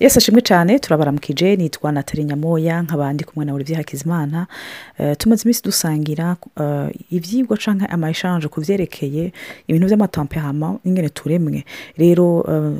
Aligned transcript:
yesi 0.00 0.18
ashimwe 0.18 0.40
cyane. 0.42 0.78
Turabaramukije 0.78 1.56
nitwa 1.56 1.92
natali 1.92 2.24
nyamoya 2.24 2.82
nk'abandi 2.82 3.24
kumwe 3.24 3.44
na 3.46 3.54
olivier 3.54 3.78
hakizimana. 3.78 4.46
Eh, 4.98 5.16
tumaze 5.16 5.42
iminsi 5.42 5.62
dusangira 5.62 6.36
eh, 6.60 6.88
ibyigwa 7.10 7.56
cyangwa 7.56 7.90
amayishanje 7.90 8.48
ku 8.48 8.60
byerekeye 8.60 9.32
ibintu 9.68 9.86
by'amatamperama 9.86 10.78
n'ingene 10.84 11.08
turemwe. 11.08 11.64
Rero 11.98 12.44
eh, 12.48 12.78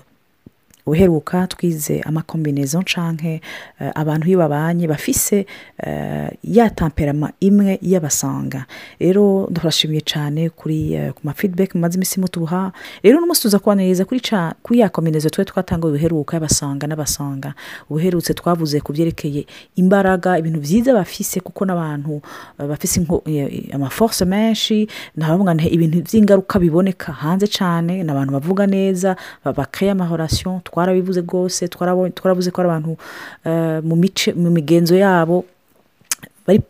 uheruka 0.89 1.47
twize 1.47 2.01
amakombinezo 2.01 2.83
canke 2.83 3.41
eh, 3.81 3.91
abantu 3.95 4.29
iyo 4.29 4.39
babanye 4.39 4.87
bafise 4.89 5.47
eh, 5.87 6.31
ya 6.43 6.71
tamperama 6.71 7.33
imwe 7.41 7.79
y'abasanga. 7.83 8.65
Rero 9.01 9.51
turashimiye 9.55 10.01
cyane 10.01 10.49
kuri 10.51 10.93
eh, 10.95 11.13
ku 11.13 11.21
ma 11.25 11.33
feedback 11.33 11.75
mumaze 11.75 11.95
iminsi 11.97 12.21
mutuha. 12.21 12.73
Rero 13.03 13.21
n'umunsi 13.21 13.43
tuza 13.43 13.59
kubaniriza 13.59 14.05
kuri 14.05 14.79
ya 14.81 14.89
kombinezo 14.89 15.31
twe 15.31 15.45
twatanga 15.45 15.89
ubuheruka 15.89 16.37
y'abasanga 16.37 16.87
n'abasanga. 16.87 17.55
Ubuherutse 17.91 18.35
twavuze 18.35 18.81
ku 18.81 18.93
byerekeye 18.93 19.47
imbaraga 19.77 20.39
ibintu 20.39 20.61
byiza 20.61 20.95
bafise 20.95 21.41
kuko 21.41 21.65
n'abantu 21.65 22.21
bafise 22.59 23.01
amaforce 23.73 24.25
menshi. 24.25 24.89
Ntabavuga 25.17 25.55
nti 25.55 25.67
ibintu 25.69 26.03
by'ingaruka 26.03 26.59
biboneka 26.59 27.13
hanze 27.13 27.47
cyane 27.47 28.03
ni 28.03 28.11
abantu 28.11 28.33
bavuga 28.33 28.67
neza 28.67 29.17
ba- 29.45 29.53
bakaya 29.53 29.93
amahorasiyo 29.93 30.61
twarabivuze 30.79 31.21
rwose 31.21 31.69
twaravuze 31.69 32.51
ko 32.51 32.61
ari 32.61 32.71
abantu 32.71 32.97
eh, 33.45 33.83
mu 33.83 34.51
migenzo 34.51 34.95
yabo 34.95 35.45
bari 36.47 36.63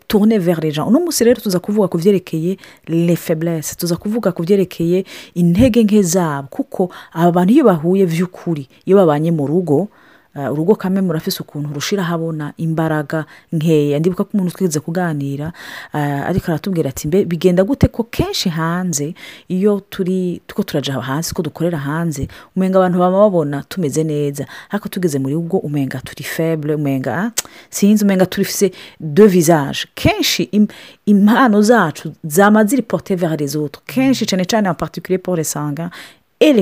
les 0.61 0.71
gens. 0.73 0.87
Uno 0.87 0.99
munsi 0.99 1.23
rero 1.23 1.39
tuza 1.41 1.59
kuvuga 1.59 1.87
ku 1.87 1.97
byerekeye 1.97 2.57
les 2.87 3.15
faiblesses 3.15 3.77
tuza 3.77 3.95
kuvuga 3.95 4.31
ku 4.31 4.43
byerekeye 4.43 5.05
intege 5.35 5.83
nke 5.83 6.01
zabo 6.01 6.47
kuko 6.49 6.89
aba 7.13 7.31
bantu 7.31 7.53
iyo 7.53 7.63
bahuye 7.63 8.05
by'ukuri 8.05 8.67
iyo 8.85 8.97
babanye 8.97 9.31
mu 9.31 9.47
rugo 9.47 9.87
urugo 10.35 10.75
kamwe 10.75 11.01
murafise 11.01 11.39
ukuntu 11.43 11.73
rushira 11.73 12.03
habona 12.03 12.53
imbaraga 12.57 13.25
nkeya. 13.51 13.99
Ndibuka 13.99 14.23
ko 14.23 14.29
umuntu 14.33 14.51
twigeze 14.55 14.79
kuganira 14.79 15.51
eh, 15.93 16.25
ariko 16.29 16.51
aratubwira 16.51 16.89
ati 16.89 17.07
mbe 17.07 17.25
bigenda 17.25 17.63
gute 17.63 17.87
ko 17.87 18.03
kenshi 18.03 18.49
hanze 18.49 19.13
iyo 19.47 19.79
turi 19.89 20.41
tuko 20.47 20.63
turaja 20.63 20.93
hanze 21.01 21.33
ko 21.33 21.41
dukorera 21.41 21.77
hanze 21.77 22.27
umenga 22.55 22.77
abantu 22.77 22.99
baba 22.99 23.19
babona 23.19 23.63
tumeze 23.63 24.03
neza. 24.03 24.45
Ariko 24.69 24.89
tugeze 24.89 25.19
muri 25.19 25.33
rugo 25.33 25.57
umenga 25.57 26.01
turi 26.01 26.23
faible 26.23 26.75
umenga 26.75 27.17
ah, 27.17 27.31
sinzi 27.69 28.03
umenga 28.05 28.25
turifise 28.25 28.71
de 28.99 29.27
visage 29.27 29.85
kenshi 29.95 30.43
im, 30.51 30.67
impano 31.05 31.61
zacu 31.61 32.13
zama 32.23 32.63
ziri 32.65 32.81
porte 32.81 33.15
vers 33.15 33.37
les 33.39 33.55
autres. 33.55 33.81
Kenshi 33.85 34.25
cyane 34.25 34.45
cyane 34.45 34.67
en 34.69 34.75
particulier 34.75 35.17
pour 35.17 35.35
les 35.35 35.43
sanguins 35.43 35.89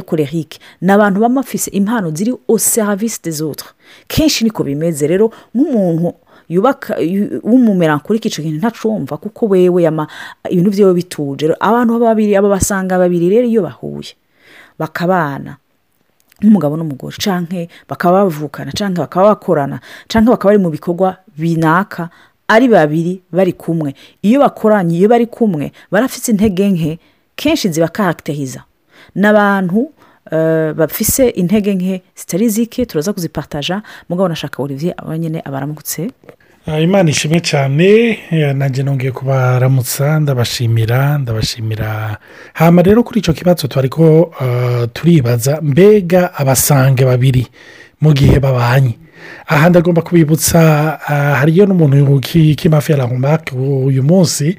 colériques. 0.02 0.60
Ni 0.82 0.92
abantu 0.92 1.20
baba 1.20 1.36
bafise 1.36 1.70
impano 1.72 2.12
ziri 2.12 2.34
au 2.48 2.58
service 2.58 3.20
des 3.24 3.42
autres. 3.42 3.74
Kenshi 4.08 4.44
niko 4.44 4.64
bimeze 4.64 5.08
rero 5.08 5.32
nk'umuntu 5.56 6.14
yubaka 6.50 6.98
yu- 7.00 7.40
w'umumerankurika 7.44 8.28
icyo 8.28 8.44
kintu 8.44 8.58
ntacumva 8.58 9.18
kuko 9.18 9.46
wewe 9.46 9.84
ibintu 10.50 10.70
byiwe 10.72 10.94
bituje. 10.94 11.54
Abantu 11.60 12.00
babiri 12.00 12.36
aba 12.36 12.50
basanga 12.50 12.98
babiri 12.98 13.30
rero 13.30 13.48
iyo 13.48 13.62
bahuye. 13.62 14.16
Bakabana 14.80 15.58
nk'umugabo 16.42 16.78
n'umugore 16.78 17.18
canke 17.18 17.70
bakaba 17.90 18.24
bavukana 18.26 18.72
canke 18.72 19.00
bakaba 19.02 19.30
bakorana 19.36 19.80
canke 20.08 20.30
bakaba 20.30 20.54
bari 20.54 20.60
mu 20.64 20.70
bikorwa 20.70 21.18
binaka 21.38 22.10
ari 22.48 22.68
babiri 22.68 23.22
bari 23.32 23.54
kumwe. 23.54 23.94
Iyo 24.22 24.40
bakoranye 24.42 24.98
iyo 24.98 25.10
bari 25.10 25.26
kumwe 25.28 25.72
barafite 25.92 26.32
intege 26.32 26.70
nke 26.70 27.00
kenshi 27.36 27.70
ziba 27.70 27.88
karacteriza 27.90 28.64
n'abantu 29.16 29.92
eh, 30.32 30.74
bafise 30.74 31.30
intege 31.30 31.76
nke 31.76 32.02
zitari 32.16 32.50
zike 32.50 32.86
turaza 32.86 33.14
kuzipataja 33.14 33.82
mugabo 34.10 34.28
nashaka 34.30 34.64
olivier 34.64 34.94
aba 34.98 35.18
nyine 35.18 35.42
abaramutse. 35.46 36.12
Ah, 36.68 36.80
imana 36.80 37.10
ishimwe 37.10 37.40
cyane 37.40 37.86
eh, 38.32 38.56
nanjye 38.56 38.84
nongeye 38.84 39.12
kubaramutsa 39.12 40.20
ndabashimira 40.20 41.18
ndabashimira. 41.18 42.18
Hama 42.54 42.82
rero 42.82 43.04
kuri 43.04 43.20
icyo 43.20 43.34
kibazo 43.34 43.68
twari 43.68 43.90
ko 43.90 44.34
ah, 44.42 44.88
turibaza 44.94 45.60
mbega 45.62 46.34
abasange 46.36 47.06
babiri 47.06 47.48
mu 48.02 48.14
gihe 48.14 48.40
babanye. 48.40 48.98
Aha 49.48 49.70
ndagomba 49.70 50.02
kubibutsa 50.02 50.60
ah, 51.08 51.36
hariyo 51.36 51.66
n'umuntu 51.66 52.20
ki- 52.20 52.56
kimafi 52.56 52.92
ya 52.92 52.98
rahumake 52.98 53.56
uyu 53.56 54.04
munsi 54.04 54.56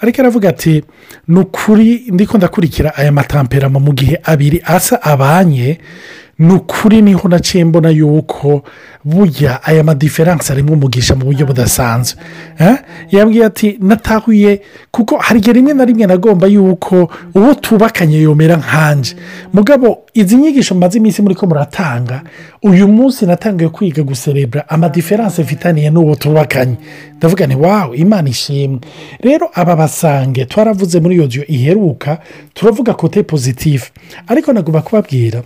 ariko 0.00 0.20
aravuga 0.22 0.48
ati 0.48 0.82
ni 1.28 1.38
ukuri 1.40 2.04
ndiko 2.10 2.38
ndakurikira 2.38 2.94
aya 2.96 3.12
matamperama 3.12 3.80
mu 3.80 3.92
gihe 3.92 4.18
abiri 4.24 4.62
asa 4.64 5.02
abanye 5.02 5.78
ni 6.42 6.52
ukuri 6.54 7.02
ni 7.02 7.12
ho 7.14 7.28
naciye 7.28 7.64
mbona 7.64 7.90
yuko 7.90 8.62
burya 9.04 9.62
aya 9.64 9.84
madiferanse 9.84 10.52
arimo 10.52 10.72
umugisha 10.72 11.14
mu 11.14 11.24
buryo 11.24 11.46
budasanzwe 11.46 12.18
Eh? 12.58 12.76
yambwiye 13.10 13.44
ati 13.46 13.78
natahuye 13.80 14.60
kuko 14.90 15.16
hari 15.16 15.38
igihe 15.38 15.52
rimwe 15.52 15.72
na 15.74 15.84
rimwe 15.84 16.06
nagomba 16.06 16.46
yuko 16.46 17.10
uwo 17.34 17.54
tubakanye 17.54 18.18
yomera 18.22 18.56
nkanje. 18.56 19.16
Mugabo 19.52 19.98
izi 20.14 20.36
nyigisho 20.36 20.74
maze 20.74 20.98
iminsi 20.98 21.22
muri 21.22 21.34
ko 21.34 21.46
muratanga 21.46 22.22
uyu 22.62 22.88
munsi 22.88 23.26
natangiye 23.26 23.68
kwiga 23.70 24.02
guserebura 24.02 24.68
amadiferanse 24.68 25.42
mfitaniye 25.42 25.90
n'uwo 25.90 26.14
tubakanye. 26.14 26.76
Ndavuga 27.16 27.46
ni 27.46 27.56
wawe 27.56 27.96
imana 27.96 28.28
ishimwe. 28.28 28.80
Rero 29.20 29.50
aba 29.54 29.76
basange 29.76 30.44
twaravuze 30.44 31.00
muri 31.00 31.14
iyo 31.14 31.26
nzu 31.26 31.42
iheruka 31.48 32.18
turavuga 32.54 32.94
kote 32.94 33.22
pozitifu 33.22 33.90
ariko 34.28 34.52
nagomba 34.52 34.80
kubabwira 34.82 35.42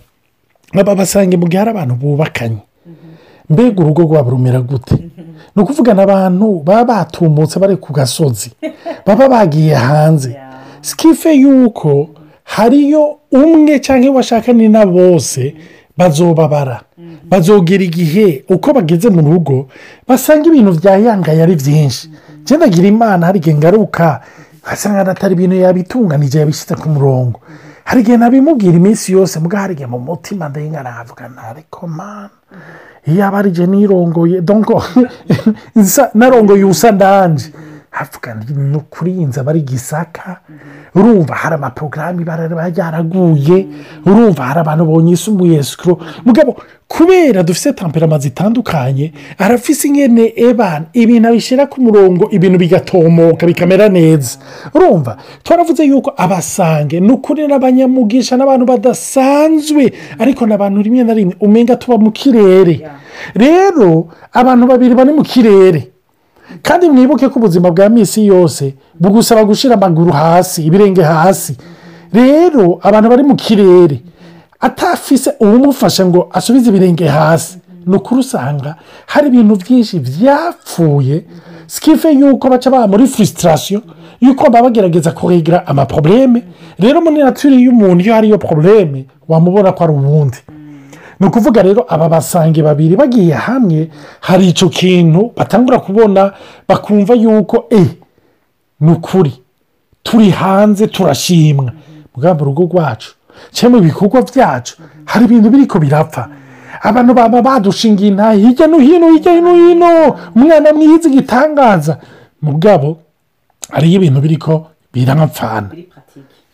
aba 0.73 0.95
basange 0.95 1.37
mu 1.37 1.47
gihe 1.47 1.59
hari 1.59 1.71
abantu 1.71 1.95
bubakanye. 1.95 2.61
Mbega 3.49 3.79
urugo 3.83 4.01
rwabo 4.03 4.29
rumera 4.31 4.59
gute? 4.61 4.95
Ni 5.55 5.61
ukuvugana 5.63 6.03
abantu 6.03 6.59
baba 6.65 6.85
batumutse 6.85 7.59
bari 7.59 7.75
ku 7.77 7.93
gasozi. 7.93 8.51
Baba 9.05 9.29
bagiye 9.29 9.75
hanze. 9.75 10.35
Sikife 10.81 11.33
yuko 11.33 12.09
hariyo 12.43 13.15
umwe 13.31 13.79
cyangwa 13.79 14.15
washakanye 14.19 14.67
na 14.67 14.85
bose 14.85 15.55
bazobabara. 15.97 16.81
Bazogera 17.23 17.83
igihe 17.83 18.43
uko 18.49 18.73
bageze 18.73 19.09
mu 19.09 19.21
rugo 19.23 19.67
basanga 20.07 20.47
ibintu 20.51 20.71
byayangaye 20.79 21.41
ari 21.43 21.55
byinshi. 21.55 22.09
Genda 22.45 22.67
gira 22.67 22.87
imana 22.87 23.25
hari 23.25 23.39
igihe 23.39 23.55
ngaruka 23.55 24.21
asanga 24.63 25.11
atari 25.11 25.33
ibintu 25.35 25.55
yabitunganije 25.55 26.39
yabishyize 26.39 26.75
ku 26.75 26.89
murongo. 26.89 27.39
Hari 27.87 28.01
igihe 28.01 28.17
nabimubwira 28.17 28.75
iminsi 28.77 29.11
yose 29.15 29.39
mbwa 29.39 29.59
hari 29.59 29.73
igihe 29.73 29.87
mu 29.87 29.99
mutima 29.99 30.49
ndengana 30.49 30.91
nkavuga 30.91 31.23
ariko 31.51 31.87
mana 31.87 32.29
iyo 33.07 33.21
aba 33.27 33.37
ari 33.39 33.49
igihe 33.49 33.67
nirongoye 33.67 34.41
donko 34.41 34.83
narongoye 36.19 36.63
ubusa 36.63 36.91
ndanje. 36.91 37.47
Nti 38.35 38.53
ni 38.53 38.77
ukuri 38.77 39.11
iyi 39.11 39.25
nzu 39.25 39.39
aba 39.39 39.51
ari 39.51 39.61
gisaka 39.61 40.37
urumva 40.95 41.33
hari 41.35 41.55
amaporogaramu 41.55 42.21
ibara 42.21 42.47
ryaraguye 42.69 43.67
urumva 44.05 44.43
hari 44.43 44.59
abantu 44.59 44.85
bonyisumuye 44.85 45.63
sikoro 45.63 45.97
mugabo 46.25 46.55
kubera 46.87 47.43
dufite 47.43 47.73
tamperama 47.73 48.17
zitandukanye 48.19 49.11
arafise 49.37 49.87
ingene 49.87 50.33
ebana 50.35 50.85
ibintu 50.93 51.27
abishyira 51.27 51.65
ku 51.67 51.81
murongo 51.81 52.29
ibintu 52.31 52.57
bigatomoka 52.57 53.43
bikamera 53.45 53.89
neza. 53.89 54.37
Urumva 54.73 55.17
twaravuze 55.43 55.83
yuko 55.83 56.13
abasange 56.17 56.99
ni 56.99 57.11
ukuri 57.11 57.47
n'abanyamugisha 57.47 58.37
n'abantu 58.37 58.65
badasanzwe 58.65 59.93
ariko 60.19 60.45
n'abantu 60.47 60.81
rimwe 60.81 61.03
na 61.03 61.13
rimwe 61.13 61.35
umenga 61.39 61.75
tuba 61.75 61.97
mu 61.97 62.11
kirere. 62.11 62.87
Rero 63.35 64.07
abantu 64.33 64.67
babiri 64.67 64.95
bari 64.95 65.11
mu 65.11 65.23
kirere. 65.23 65.91
Kandi 66.61 66.89
mwibuke 66.89 67.29
ko 67.29 67.39
ubuzima 67.39 67.71
bwa 67.71 67.89
minsi 67.89 68.25
yose 68.25 68.73
bugusaba 68.99 69.43
gushyira 69.45 69.75
amaguru 69.75 70.11
hasi 70.11 70.63
ibirenge 70.65 71.01
hasi. 71.03 71.57
Rero 72.13 72.79
abantu 72.81 73.09
bari 73.09 73.23
mu 73.23 73.35
kirere 73.35 74.01
atafise 74.59 75.33
uwumufasha 75.39 76.05
ngo 76.05 76.29
asubize 76.33 76.69
ibirenge 76.69 77.07
hasi. 77.07 77.57
Ni 77.85 77.95
ukuri 77.95 78.19
usanga 78.19 78.75
hari 79.05 79.27
ibintu 79.27 79.55
byinshi 79.55 79.99
byapfuye 79.99 81.23
sikife 81.67 82.11
yuko 82.11 82.49
baca 82.49 82.69
baba 82.69 82.87
muri 82.87 83.07
fusitarasiyo 83.07 83.81
yuko 84.21 84.43
baba 84.43 84.61
bagerageza 84.63 85.11
kuregira 85.11 85.67
amaporobeme 85.67 86.43
rero 86.79 87.01
muri 87.01 87.23
naturi 87.23 87.63
y'umuntu 87.63 88.03
iyo 88.03 88.13
hariyo 88.13 88.37
porobeme 88.37 89.05
wamubona 89.27 89.71
ko 89.71 89.83
ari 89.83 89.93
uwundi. 89.93 90.37
Ni 91.19 91.27
ukuvuga 91.27 91.61
rero 91.61 91.85
aba 91.89 92.09
basange 92.09 92.61
babiri 92.63 92.95
bagiye 92.95 93.33
hamwe 93.33 93.89
hari 94.21 94.47
icyo 94.47 94.69
kintu 94.69 95.31
batangura 95.37 95.79
kubona 95.79 96.33
bakumva 96.67 97.13
yuko 97.13 97.65
e 97.71 97.83
ni 98.79 98.91
ukuri. 98.91 99.33
Turi 100.03 100.29
hanze 100.29 100.87
turashimwa. 100.87 101.71
Mu 102.15 102.43
rugo 102.45 102.63
rwacu. 102.63 103.13
Cyangwa 103.51 103.79
mu 103.81 103.85
bikorwa 103.85 104.21
byacu 104.21 104.77
hari 105.05 105.25
ibintu 105.25 105.49
biri 105.49 105.65
ko 105.67 105.79
birapfa. 105.79 106.29
Abantu 106.81 107.13
baba 107.13 107.41
badushingiye 107.41 108.09
intahe 108.13 108.37
hirya 108.37 108.67
no 108.67 108.77
hino 108.79 109.07
hirya 109.13 109.41
no 109.41 109.53
hino 109.55 110.15
umwana 110.35 110.73
mwiza 110.73 111.09
igitangaza. 111.09 111.97
Mu 112.41 112.51
bwabo 112.57 112.99
hariyo 113.71 113.95
ibintu 113.97 114.21
biri 114.21 114.37
ko 114.37 114.67
birapfana 114.93 115.69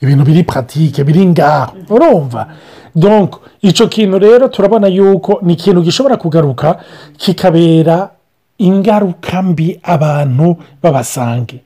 ibintu 0.02 0.24
biri 0.24 0.44
puratike 0.44 1.04
biri 1.04 1.26
ngaho. 1.26 1.76
Urumva? 1.90 2.48
Donko 2.96 3.40
icyo 3.62 3.88
kintu 3.88 4.20
rero 4.20 4.48
turabona 4.48 4.88
yuko 4.88 5.40
ni 5.42 5.54
ikintu 5.54 5.82
gishobora 5.82 6.18
kugaruka 6.18 6.78
kikabera 7.18 8.10
ingaruka 8.58 9.42
mbi 9.42 9.80
abantu 9.84 10.58
b'abasange. 10.82 11.62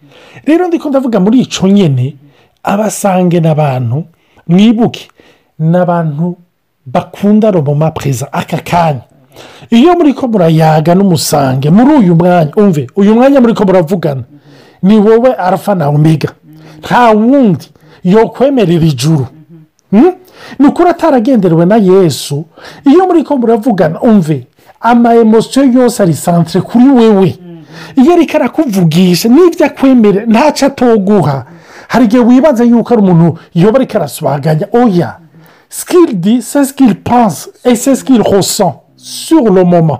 Rero 0.45 0.67
ndiko 0.67 0.89
ndavuga 0.89 1.19
muri 1.19 1.39
icyo 1.39 1.67
nyine 1.67 2.15
abasange 2.63 3.39
ni 3.39 3.47
abantu 3.47 4.03
mwibuke 4.47 5.07
ni 5.59 5.77
abantu 5.77 6.37
bakunda 6.85 7.51
romoma 7.51 7.91
perezida 7.91 8.33
aka 8.33 8.57
kanya. 8.57 9.01
Iyo 9.69 9.93
muri 9.93 10.13
ko 10.13 10.27
murayaga 10.27 10.95
n'umusange 10.95 11.69
muri 11.69 11.93
uyu 11.93 12.15
mwanya 12.15 12.51
umve 12.55 12.87
uyu 12.95 13.15
mwanya 13.15 13.41
muri 13.41 13.53
ko 13.53 13.65
muravugana 13.65 14.23
ni 14.83 14.97
wowe 14.99 15.33
arafa 15.35 15.75
na 15.75 15.89
omega. 15.89 16.29
Nta 16.79 17.11
wundi 17.11 17.67
yo 18.03 18.29
kwemerera 18.29 18.85
ijuru 18.85 19.27
ni 20.59 20.67
ukuri 20.67 20.89
ataragenderewe 20.89 21.65
na 21.65 21.75
yesu. 21.75 22.45
Iyo 22.85 23.05
muri 23.07 23.23
ko 23.23 23.37
muravugana 23.37 24.01
umve 24.01 24.47
ama 24.81 25.15
emosiyo 25.15 25.65
yose 25.65 26.03
ari 26.03 26.13
santire 26.13 26.61
kuri 26.61 26.89
wewe. 26.89 27.37
Iyo 27.95 28.13
ariko 28.13 28.37
arakuvugisha 28.37 29.29
n'ibyo 29.29 29.65
akwemere 29.65 30.25
ntacyo 30.25 30.67
atoguha. 30.67 31.45
Hari 31.87 32.05
igihe 32.05 32.23
wibaza 32.23 32.63
yuko 32.63 32.93
ari 32.93 33.01
umuntu 33.03 33.37
yoba 33.53 33.77
ariko 33.79 33.97
arasubaganya. 33.97 34.67
Oya 34.71 35.17
sikiri 35.69 36.13
di 36.13 36.41
se 36.41 36.65
sikiri 36.65 36.93
panse 36.95 37.49
ese 37.63 37.95
sikiri 37.95 38.23
hoso 38.23 38.73
sur 38.95 39.43
le 39.53 39.63
moment. 39.63 39.99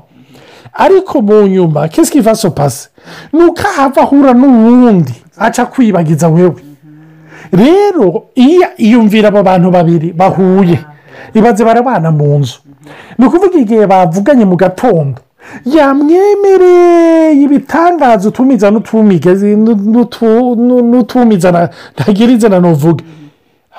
Ariko 0.73 1.21
mu 1.21 1.47
nyuma 1.47 1.87
va 2.21 2.35
se 2.35 2.49
passer? 2.49 2.89
Ni 3.33 3.43
uko 3.43 3.61
ahava 3.61 4.01
ahura 4.01 4.33
n'uwundi 4.33 5.13
aca 5.37 5.65
kwibagiza 5.65 6.27
wewe. 6.29 6.55
Rero 7.51 8.25
iyumvira 8.77 9.27
abo 9.27 9.43
bantu 9.43 9.71
babiri 9.71 10.13
bahuye. 10.13 10.79
Ibaze 11.33 11.63
barabana 11.65 12.11
mu 12.11 12.39
nzu. 12.39 12.59
Ni 13.17 13.25
ukuvuga 13.25 13.59
igihe 13.59 13.85
bavuganye 13.87 14.45
mu 14.45 14.55
gatondo. 14.55 15.19
Yamwemereye 15.65 17.33
ibitangaza 17.43 18.29
utumiza 18.29 18.71
n'utumiza 18.71 19.29
ntagira 21.95 22.31
izina 22.33 22.59
ntuvuge 22.59 23.03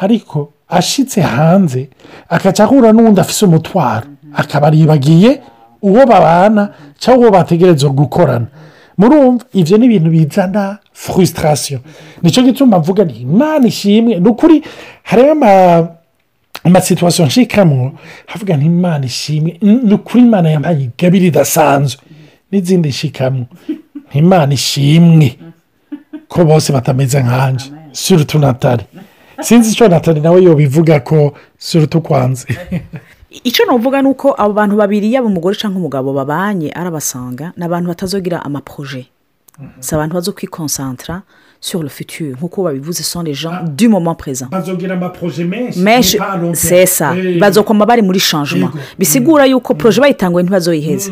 ariko 0.00 0.49
ashitse 0.69 1.20
hanze 1.20 1.88
akaca 2.29 2.61
ahura 2.65 2.93
n'undi 2.93 3.20
afise 3.20 3.44
umutwaro. 3.47 4.06
Akaba 4.35 4.67
aribagiye 4.67 5.41
uwo 5.82 6.06
babana 6.06 6.69
cyangwa 6.99 7.23
uwo 7.23 7.31
bategereza 7.37 7.88
gukorana. 7.88 8.47
Murumva 8.98 9.44
ibyo 9.54 9.78
ni 9.78 9.86
ibintu 9.86 10.10
bizana 10.10 10.78
furisitasiyo 10.92 11.80
ni 12.22 12.30
cyo 12.30 12.42
gituma 12.42 12.78
mvuga 12.78 13.04
ni 13.04 13.12
imana 13.20 13.66
ishimwe 13.66 14.20
ni 14.20 14.28
ukuri 14.28 14.62
hariho 15.02 15.34
amasituwasiyo 16.64 17.26
nshikamwo 17.26 17.92
havuga 18.26 18.54
imana 18.54 19.06
ishimwe 19.06 19.58
ni 19.62 19.94
ukuri 19.94 20.22
imana 20.22 20.50
yambaye 20.50 20.82
igabire 20.84 21.26
idasanzwe 21.26 22.02
n'izindi 22.52 22.88
nshikamwo 22.88 23.46
ni 24.14 24.20
imana 24.20 24.54
ishimwe 24.54 25.38
ko 26.28 26.44
bose 26.44 26.72
batameze 26.72 27.20
nkanje 27.22 27.64
surutu 27.92 28.38
natali 28.38 28.82
sinzi 29.40 29.72
icyo 29.72 29.88
natali 29.88 30.20
nawe 30.20 30.42
yobivuga 30.42 31.00
ko 31.00 31.34
surutu 31.58 32.00
kwanze 32.00 32.46
icyo 33.44 33.64
navuga 33.67 34.02
ni 34.02 34.08
uko 34.08 34.35
abo 34.38 34.52
bantu 34.52 34.76
babiri 34.76 35.12
yaba 35.12 35.26
umugore 35.26 35.56
cyangwa 35.56 35.79
umugabo 35.81 36.12
babanye 36.12 36.70
arabasanga 36.73 37.52
ni 37.56 37.64
abantu 37.64 37.88
batazogira 37.88 38.44
amaproje 38.44 39.06
si 39.81 39.94
abantu 39.94 40.14
bazo 40.14 40.32
kwikonsantara 40.32 41.23
sur 41.61 41.82
le 41.82 41.88
futur. 41.88 42.37
Nk'uko 42.38 42.62
babivuze 42.62 43.02
son 43.02 43.23
les 43.25 43.35
gens 43.35 43.64
du 43.76 43.88
moment 43.88 44.14
présent. 44.14 44.46
Bazogira 44.50 44.94
amaproje 44.94 45.44
menshi 45.44 45.81
menshi 45.81 46.19
sesa 46.52 47.14
bazokoma 47.40 47.85
bari 47.87 48.02
muri 48.02 48.20
changement. 48.20 48.70
Bisigura 48.99 49.44
yuko 49.46 49.75
proje 49.75 50.00
bayitanguye 50.00 50.43
ntibazoyiheze 50.43 51.11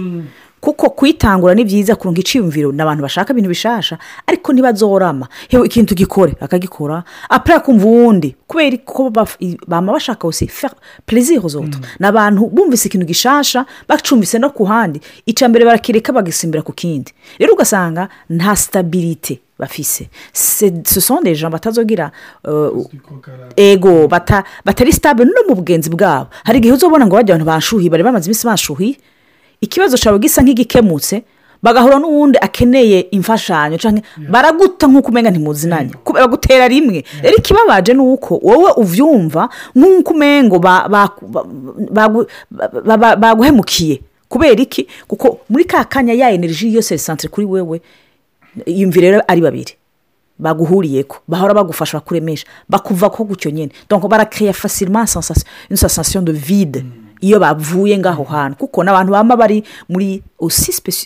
kuko 0.67 0.91
kuyitangura 0.91 1.55
ni 1.55 1.63
byiza 1.65 1.95
kurunga 1.97 2.21
iciyumviro 2.21 2.73
ni 2.75 2.83
abantu 2.83 3.03
bashaka 3.07 3.31
ibintu 3.33 3.49
bishasha 3.55 3.99
ariko 4.27 4.53
ntibazorama. 4.53 5.29
Hewe 5.49 5.67
ikintu 5.67 5.95
gikore 5.95 6.35
akagikora 6.41 7.05
apure 7.31 7.55
akumva 7.57 7.87
uwundi. 7.87 8.35
Kubera 8.47 8.77
ko 8.85 9.13
bama 9.67 9.93
bashaka 9.93 10.23
hose 10.27 10.51
perezida 11.07 11.47
zoto 11.49 11.79
ni 12.01 12.07
abantu 12.07 12.51
bumvise 12.51 12.89
ikintu 12.89 13.07
gishasha 13.07 13.67
bacumbise 13.89 14.39
no 14.39 14.51
ku 14.51 14.65
handi. 14.65 15.01
Icya 15.27 15.49
mbere 15.49 15.65
barakireka 15.65 16.13
bagasimbira 16.13 16.63
ku 16.67 16.73
kindi. 16.73 17.13
Rero 17.39 17.55
ugasanga 17.55 18.09
nta 18.31 18.57
sitabirite 18.57 19.39
bafise. 19.59 20.11
Des 21.23 21.35
gens 21.39 21.51
batazogira 21.53 22.11
ego 23.57 24.09
batari 24.09 24.93
sitabire 24.93 25.31
no 25.31 25.47
mu 25.49 25.55
bugenzi 25.55 25.91
bwabo. 25.91 26.27
Hari 26.45 26.59
igihe 26.59 26.75
uzabona 26.75 27.07
ngo 27.07 27.15
bajya 27.17 27.35
abantu 27.35 27.47
bashuhiye 27.47 27.91
bari 27.91 28.03
bamaze 28.03 28.27
iminsi 28.27 28.47
bashuhiye 28.47 28.97
ikibazo 29.61 29.97
cyawe 29.99 30.19
gisa 30.19 30.43
nk'igikemutse 30.43 31.23
bagahura 31.63 31.99
n'uwundi 31.99 32.39
akeneye 32.39 33.01
imfashanyo 33.11 33.79
cyangwa 33.81 34.03
baraguta 34.31 34.87
nk'uko 34.87 35.09
umenya 35.11 35.31
ntimuzinanye. 35.33 35.91
Bagutera 36.15 36.69
rimwe. 36.69 37.03
Rero 37.23 37.37
ikibabaje 37.37 37.95
ni 37.95 38.01
uko 38.05 38.39
wowe 38.43 38.71
ubyumva 38.77 39.49
nk'uko 39.75 40.11
umengo 40.15 40.59
baguhemukiye. 43.19 44.01
Kubera 44.29 44.63
iki? 44.63 44.87
Kuko 45.09 45.39
muri 45.49 45.65
ka 45.65 45.85
kanya 45.85 46.13
ya 46.15 46.31
energy 46.31 46.75
yose 46.75 46.99
santire 46.99 47.31
kuri 47.31 47.47
wewe 47.47 47.81
yumvire 48.67 49.11
rero 49.11 49.23
ari 49.29 49.41
babiri. 49.41 49.73
Baguhuriye 50.39 51.03
ko 51.09 51.17
bahora 51.29 51.55
bagufasha 51.55 51.99
bakuremesha. 51.99 52.47
Bakuva 52.69 53.11
ko 53.11 53.25
gutyo 53.25 53.51
nyine 53.51 53.73
donko 53.89 54.09
barakeya 54.09 54.53
fasirima 54.53 55.07
sensasiyo 55.07 56.21
de 56.23 56.33
vide. 56.33 56.85
Iyo 57.21 57.41
bavuye 57.41 57.99
ngaho 57.99 58.25
hantu. 58.25 58.57
Kuko 58.57 58.85
n'abantu 58.85 59.13
baba 59.13 59.37
bari 59.37 59.65
muri 59.89 60.23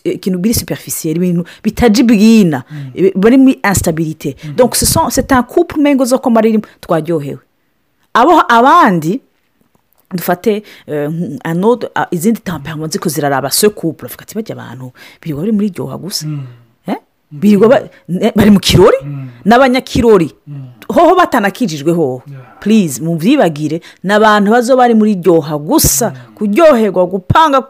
ikintu 0.04 0.38
biri 0.38 0.54
superficiel 0.54 1.16
ibintu 1.16 1.44
bitaji 1.62 2.02
bwina. 2.02 2.64
Bari 3.16 3.36
muri 3.38 3.60
instabirite 3.64 4.36
donc 4.56 4.74
c'est 4.76 5.32
un 5.32 5.42
couple 5.42 5.78
umengo 5.78 6.04
zo 6.04 6.18
ko 6.18 6.30
maririmo 6.30 6.64
twaryohewe. 6.80 7.38
Abo 8.14 8.42
abandi 8.48 9.20
dufate 10.10 10.62
izindi 12.10 12.40
tamperamo 12.40 12.88
ziko 12.88 13.08
ziraraba 13.08 13.50
se 13.50 13.68
couple. 13.68 14.08
Bavuga 14.08 14.22
ati 14.22 14.34
bajya 14.34 14.54
abantu 14.54 14.92
birirwa 15.22 15.40
bari 15.42 15.52
muri 15.52 15.68
ryoha 15.68 15.98
gusa. 15.98 16.26
Birirwa 17.30 17.68
bari 18.34 18.50
mu 18.50 18.58
kirori? 18.58 18.96
N'abanyakirori? 19.44 20.34
Hoho 20.92 21.14
batanakijijwe 21.16 21.92
hoho 21.92 22.22
purize 22.60 23.02
mu 23.02 23.16
byibagire 23.16 23.80
ni 24.04 24.12
abantu 24.12 24.50
bazo 24.50 24.76
bari 24.76 24.94
muri 24.94 25.14
ryoha 25.14 25.58
gusa 25.58 26.12
kuryoherwa 26.34 27.06
gupanga 27.06 27.62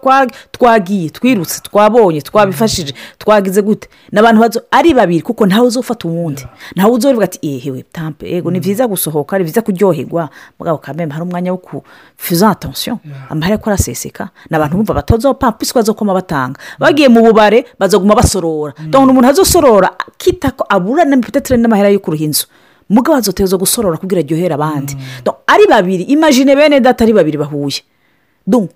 twagiye 0.53 1.11
twirutse 1.11 1.61
twabonye 1.63 2.21
twabifashije 2.21 2.95
twagize 3.19 3.63
gute? 3.63 3.89
Ni 4.13 4.19
abantu 4.19 4.41
bazo 4.41 4.63
ari 4.71 4.95
babiri 4.95 5.23
kuko 5.23 5.47
ntawe 5.47 5.67
uzofata 5.67 6.09
uwundi. 6.09 6.47
Ntawe 6.77 6.93
uzovuga 6.93 7.25
ati 7.25 7.39
ehewe 7.43 7.85
tampe 7.93 8.31
yego 8.31 8.51
ni 8.51 8.61
byiza 8.61 8.87
gusohoka 8.87 9.39
ni 9.39 9.45
byiza 9.45 9.63
kuryoherwa. 9.63 10.29
Mugabo 10.59 10.79
kamembe 10.79 11.13
hari 11.15 11.25
umwanya 11.25 11.53
wo 11.53 11.59
kufuza 11.59 12.51
atansiyo 12.51 12.99
amahera 13.29 13.59
ko 13.59 13.71
araseseka 13.71 14.29
ni 14.51 14.57
abantu 14.57 14.77
bumva 14.77 14.95
batazopampa 14.95 15.59
isi 15.63 15.75
bazokoma 15.75 16.15
batanga. 16.15 16.59
Bagiye 16.79 17.09
mu 17.09 17.23
bubare 17.23 17.65
bazaguma 17.79 18.15
basorora. 18.15 18.75
Umuntu 18.99 19.29
azosorora 19.29 19.91
kita 20.19 20.51
ko 20.51 20.65
abura 20.69 21.05
n'amahera 21.05 21.89
yo 21.89 21.99
kuruha 21.99 22.25
inzu. 22.25 22.47
Mugabo 22.91 23.17
azoteza 23.17 23.57
gusorora 23.57 23.97
kugira 23.97 24.21
aryohere 24.21 24.55
abandi. 24.55 24.97
Ari 25.47 25.67
babiri. 25.67 26.03
Imajine 26.11 26.57
bene 26.57 26.81
data 26.81 27.05
ari 27.05 27.13
babiri 27.13 27.39
bahuye. 27.39 27.81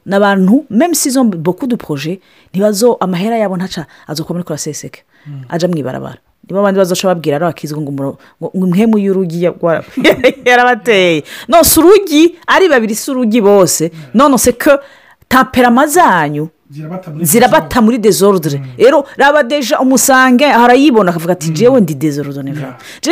Ni 0.06 0.14
abantu 0.14 0.64
memisi 0.70 1.08
izo 1.08 1.24
boku 1.24 1.66
du 1.66 1.76
poroje 1.76 2.20
ntibazo 2.52 2.94
amahera 3.00 3.36
yabo 3.38 3.56
ntaca 3.56 3.86
azokoma 4.06 4.38
muri 4.38 4.46
kuraseseke 4.46 5.02
ajya 5.48 5.68
mu 5.68 5.76
ibarabara. 5.78 6.18
Niba 6.46 6.60
abandi 6.60 6.78
bazoca 6.78 7.08
babwira 7.08 7.36
ari 7.36 7.44
abakizwa 7.44 7.80
ngo 7.80 8.18
umuhemu 8.54 8.98
y'urugi 8.98 9.42
yarabateye. 10.48 11.24
Nose 11.48 11.80
urugi 11.80 12.36
ari 12.46 12.68
babiri 12.68 12.94
si 12.94 13.10
urugi 13.10 13.40
bose. 13.40 13.90
None 14.14 14.38
se 14.38 14.52
ko 14.52 14.78
taperama 15.28 15.86
zanyu 15.86 16.48
zirabata 17.22 17.80
muri 17.82 17.98
dezorudire 17.98 18.60
rero 18.78 19.04
raba 19.16 19.42
deja 19.42 19.78
umusange 19.80 20.44
harayibona 20.46 21.10
akavuga 21.10 21.32
ati 21.32 21.50
jewe 21.50 21.80
ndi 21.80 21.94
dezorudire 21.94 22.42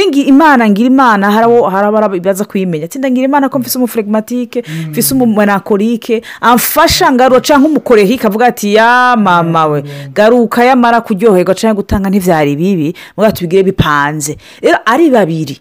ngira 0.09 0.29
imana 0.29 0.71
ngira 0.71 0.87
imana 0.87 1.31
hari 1.31 2.21
baza 2.21 2.45
kuyimenya. 2.45 2.85
Ati 2.85 2.99
ngira 2.99 3.25
imana 3.25 3.49
ko 3.49 3.59
mfise 3.59 3.79
umufuregimatike 3.79 4.63
mfise 4.91 5.15
umumenakorike 5.15 6.23
amfasha 6.41 7.13
ngaruka 7.13 7.41
cyangwa 7.41 7.71
umukorehike. 7.71 8.27
Avuga 8.27 8.47
ati 8.47 8.75
ya 8.75 9.17
mama 9.19 9.67
we 9.67 9.83
garuka 10.15 10.65
yamara 10.65 11.01
kuryoherwa 11.01 11.55
cyangwa 11.55 11.83
gutanga 11.83 12.11
ntibyari 12.11 12.57
bibi 12.57 12.95
mubwo 13.17 13.33
tubigire 13.33 13.63
bipanze. 13.63 14.37
Rero 14.63 14.79
ari 14.85 15.11
babiri 15.11 15.61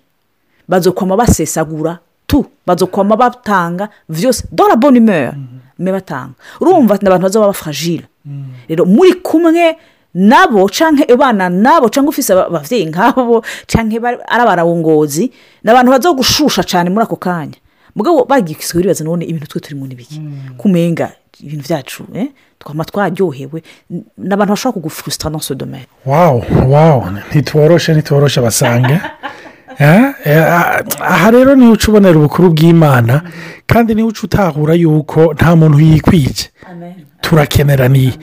bazokwama 0.68 1.18
basesagura. 1.18 2.00
Tu 2.32 2.46
bazokwama 2.68 3.16
batanga 3.20 3.90
byose 4.10 4.48
dore 4.52 4.76
bonimeri 4.76 5.36
me 5.80 5.92
batanga. 5.92 6.34
Urumva 6.62 6.98
ni 7.02 7.08
abantu 7.08 7.24
bazaba 7.28 7.48
bafajira 7.52 8.08
rero 8.70 8.86
muri 8.86 9.14
kumwe 9.20 9.76
nabo 10.14 10.70
cyangwa 10.70 11.06
abana 11.10 11.50
nabo 11.50 11.90
cyangwa 11.90 12.10
ufite 12.10 12.32
ababyeyi 12.34 12.86
nk'abo 12.92 13.44
cyangwa 13.68 14.10
ari 14.10 14.42
abarawungozi 14.44 15.32
ni 15.64 15.70
abantu 15.72 15.92
baza 15.92 16.14
gushusha 16.14 16.64
cyane 16.64 16.90
muri 16.90 17.04
ako 17.04 17.16
kanya. 17.16 17.58
Mugabo 17.96 18.28
isoko 18.48 18.80
bibaza 18.80 19.04
none 19.04 19.26
ibintu 19.26 19.48
twe 19.48 19.60
turi 19.60 19.76
mu 19.76 19.86
n'ibiki 19.88 20.22
kumenga 20.58 21.12
ibintu 21.44 21.64
byacu 21.68 22.04
eh, 22.16 22.28
twama 22.60 22.86
twaryohewe. 22.86 23.64
N- 23.92 24.06
n'abantu 24.18 24.52
bashobora 24.54 24.74
kugufurusita 24.74 25.32
ce 25.42 25.56
domaine. 25.56 25.88
Wawu 26.06 26.44
wawu 26.72 27.04
ntitworoshe 27.30 27.94
ntitworoshe 27.94 28.42
basanga 28.42 28.96
ah, 29.04 29.41
aha 29.82 31.32
rero 31.32 31.56
ni 31.56 31.66
ho 31.66 31.72
uca 31.72 31.88
ubonera 31.90 32.18
ubukuru 32.20 32.50
bw'imana 32.54 33.22
kandi 33.68 33.96
ni 33.96 34.02
ho 34.02 34.08
uca 34.08 34.22
utahura 34.24 34.74
yuko 34.74 35.34
nta 35.34 35.56
muntu 35.56 35.80
yikwije. 35.80 36.50
Turakeneraniye 37.22 38.14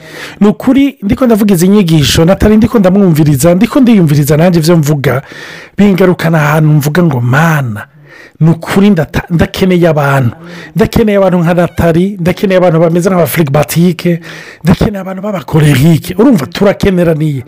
ni. 0.41 0.47
Ukuri 0.47 0.97
ndiko 1.03 1.25
ndavuga 1.25 1.53
izi 1.53 1.67
nyigisho 1.67 2.25
natari 2.25 2.57
ndiko 2.57 2.79
ndamwumviriza 2.79 3.55
ndiko 3.55 3.79
ndiyumviriza 3.79 4.37
nanjye 4.37 4.59
ibyo 4.59 4.77
mvuga. 4.77 5.21
Bingarukana 5.77 6.37
ahantu 6.41 6.69
mvuga 6.69 7.03
ngo 7.03 7.21
mana. 7.21 7.87
Ni 8.39 8.49
ukuri 8.49 8.89
ndakeneye 9.29 9.87
abantu. 9.87 10.35
Ndakeneye 10.75 11.17
abantu 11.17 11.37
nka 11.39 11.53
natari 11.53 12.17
ndakeneye 12.19 12.57
abantu 12.57 12.79
bameze 12.79 13.09
nk'abafirigibatike 13.09 14.19
ndakeneye 14.63 15.01
abantu 15.01 15.21
b'abakorerike 15.21 16.15
urumva 16.17 16.45
turakeneraniye. 16.47 17.43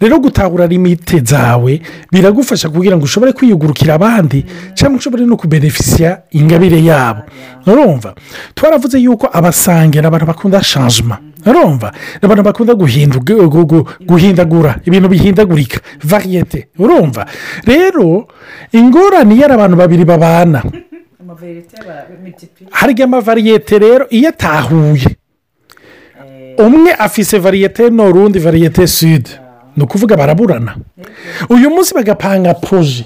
Rero 0.00 0.18
gutahura 0.18 0.66
limite 0.66 1.18
zawe 1.20 1.80
biragufasha 2.12 2.68
kugira 2.68 2.96
ngo 2.96 3.04
ushobore 3.04 3.32
kwiyugurukira 3.32 3.94
abandi 3.94 4.44
cyangwa 4.74 4.98
ushobore 4.98 5.26
no 5.26 5.36
kubenefisiya 5.36 6.22
ingabire 6.30 6.84
yabo. 6.84 7.22
Urumva? 7.66 8.14
Twaravuze 8.54 8.98
yuko 8.98 9.28
abasange 9.32 10.00
ni 10.00 10.06
abantu 10.06 10.26
bakunda 10.26 10.62
shanjima 10.62 11.18
urumva? 11.46 11.92
Ni 12.22 12.26
abantu 12.26 12.42
bakunda 12.42 12.74
guhindagura 14.06 14.76
ibintu 14.84 15.08
bihindagurika. 15.08 15.80
Variyete 16.04 16.68
urumva? 16.78 17.26
Rero 17.66 18.26
ingorane 18.72 19.34
iyo 19.34 19.44
ari 19.44 19.54
abantu 19.54 19.76
babiri 19.76 20.04
babana 20.44 20.62
harya 22.70 23.04
amavariyete 23.04 23.78
rero 23.78 24.06
iyo 24.10 24.28
atahuye? 24.28 25.16
Umwe 26.58 26.92
afise 26.92 27.38
variyete 27.38 27.90
noro 27.90 28.24
undi 28.24 28.38
variyete 28.38 28.86
sude 28.86 29.30
ni 29.76 29.82
ukuvuga 29.84 30.16
baraburana. 30.16 30.76
Uyu 31.48 31.70
munsi 31.70 31.94
bagapanga 31.94 32.54
poroje 32.54 33.04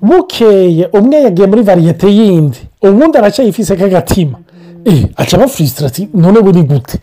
bukeye 0.00 0.86
umwe 0.92 1.16
yagiye 1.22 1.46
muri 1.46 1.62
variyete 1.62 2.08
yindi 2.08 2.58
ubundi 2.82 3.18
aracyayifise 3.18 3.76
k'agatima. 3.76 4.38
Eh 4.84 5.04
aca 5.16 5.34
aba 5.36 5.48
furisitati 5.48 6.08
none 6.14 6.40
ni 6.52 6.62
gute? 6.62 6.98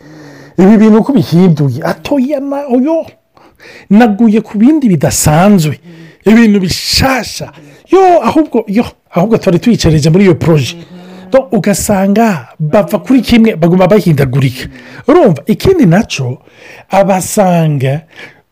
Ibi 0.58 0.76
bintu 0.76 0.98
uko 0.98 1.12
bihinduye? 1.12 1.80
Atoya 1.82 2.40
na 2.40 2.66
oyo. 2.68 3.06
Naguye 3.90 4.40
ku 4.40 4.58
bindi 4.58 4.88
bidasanzwe. 4.88 5.80
Ibintu 6.24 6.60
bishasha. 6.60 7.52
Yo 7.92 8.22
ahubwo 8.22 8.64
yo 8.66 8.84
ahubwo 9.10 9.38
twari 9.38 9.58
tuyicareje 9.58 10.10
muri 10.10 10.24
iyo 10.24 10.34
poroje 10.34 10.76
Do- 11.30 11.46
ugasanga 11.52 12.48
bava 12.58 12.98
kuri 12.98 13.20
kimwe 13.22 13.54
baguma 13.56 13.86
bahindagurika. 13.86 14.66
Urumva 15.08 15.42
ikindi 15.46 15.86
na 15.86 16.02
cyo 16.02 16.42
abasanga 16.90 18.02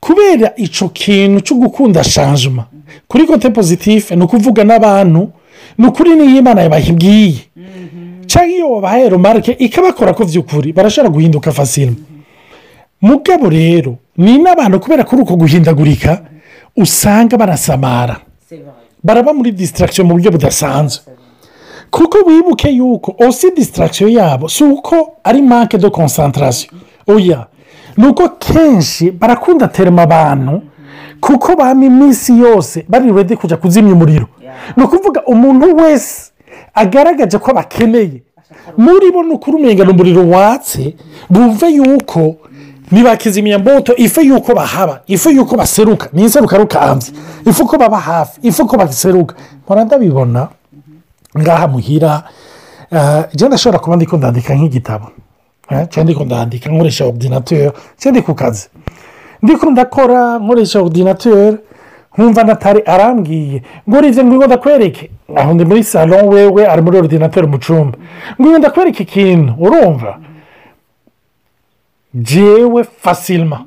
kubera 0.01 0.53
icyo 0.57 0.89
kintu 0.89 1.41
cyo 1.41 1.55
gukunda 1.57 2.05
shanjuma 2.05 2.67
kuri 3.09 3.27
kote 3.27 3.51
pozitifu 3.51 4.15
ni 4.17 4.23
ukuvuga 4.25 4.63
n'abantu 4.65 5.33
ni 5.79 5.87
ukuri 5.87 6.15
n'iyo 6.15 6.39
imana 6.39 6.61
yabahibwiye. 6.63 7.39
Cyangwa 8.31 8.53
iyo 8.57 8.67
wabahaye 8.73 9.09
romarike 9.09 9.53
ikabakora 9.59 10.15
ko 10.15 10.23
by'ukuri 10.25 10.73
barashobora 10.73 11.11
guhinduka 11.15 11.51
fasirima 11.53 11.97
mugabo 13.03 13.49
rero 13.51 13.99
ni 14.17 14.39
n'abantu 14.39 14.81
kubera 14.81 15.03
kuri 15.05 15.23
uko 15.23 15.35
guhindagurika 15.37 16.23
usanga 16.77 17.35
barasamara. 17.37 18.17
Baraba 19.05 19.33
muri 19.33 19.53
disitaragisiyo 19.53 20.05
mu 20.07 20.15
buryo 20.15 20.31
budasanzwe. 20.31 21.03
Kuko 21.91 22.19
wibuke 22.27 22.69
yuko 22.71 23.15
osi 23.29 23.51
disitaragisiyo 23.57 24.09
yabo 24.09 24.49
si 24.49 24.65
uko 24.65 25.17
ari 25.25 25.43
manke 25.43 25.79
do 25.79 25.91
konsantarasiyo 25.91 26.73
oya 27.07 27.47
ni 27.97 28.07
uko 28.07 28.29
kenshi 28.29 29.11
barakunda 29.11 29.69
terema 29.69 30.03
abantu 30.03 30.63
kuko 31.21 31.57
bama 31.57 31.85
iminsi 31.85 32.39
yose 32.39 32.85
bari 32.89 33.13
redi 33.13 33.37
kujya 33.37 33.57
kuzimya 33.57 33.93
umuriro. 33.93 34.27
Ni 34.77 34.83
ukuvuga 34.85 35.23
umuntu 35.27 35.77
wese 35.77 36.31
agaragaje 36.75 37.39
ko 37.39 37.53
bakeneye 37.55 38.23
muri 38.77 39.11
bo 39.13 39.23
ni 39.23 39.33
ukuri 39.35 39.57
umuriro 39.91 40.29
watse 40.29 40.95
bumve 41.31 41.67
yuko 41.71 42.37
ntibakizimya 42.91 43.59
mboto 43.59 43.97
ifu 43.97 44.21
yuko 44.21 44.55
bahaba 44.55 45.01
ifu 45.07 45.31
yuko 45.31 45.57
baseruka. 45.57 46.09
Ni 46.13 46.23
inseruka 46.23 46.59
rukambye 46.59 47.09
ifu 47.47 47.67
ko 47.67 47.79
baba 47.79 47.99
hafi 48.01 48.41
ifu 48.43 48.67
ko 48.67 48.77
baseruka. 48.77 49.35
Mpora 49.65 49.85
ndabibona 49.85 50.49
ngaha 51.39 51.69
muhira 51.69 52.23
njyewe 53.35 53.49
ndashobora 53.49 53.79
kuba 53.79 53.97
ndiko 53.97 54.17
ndandika 54.17 54.55
nk'igitabo. 54.55 55.07
Eh, 55.71 55.87
cyangwa 55.91 56.05
ndiko 56.05 56.25
ndandika 56.25 56.71
nkoresha 56.71 57.05
ordinateur 57.07 57.73
cyangwa 57.99 58.11
ndi 58.21 58.23
ku 58.27 58.35
kazi. 58.35 58.69
Ndiko 59.43 59.71
ndakora 59.71 60.39
nkoresha 60.39 60.81
ordinateur 60.81 61.55
nkumva 62.19 62.45
natari 62.45 62.83
arambwiye 62.87 63.63
ngo 63.89 63.97
uribye 63.99 64.25
ngo 64.25 64.47
ndakwereke. 64.47 65.11
Aho 65.37 65.55
ndi 65.55 65.65
muri 65.65 65.85
salon 65.85 66.29
wewe 66.29 66.67
ari 66.67 66.83
muri 66.83 66.99
ordinateur 66.99 67.47
mu 67.49 67.59
cyumba 67.59 67.99
ngo 68.41 68.59
ndakwereke 68.59 69.03
ikintu. 69.03 69.55
Urumva? 69.61 70.19
Jewe 72.19 72.85
fasilima 72.85 73.65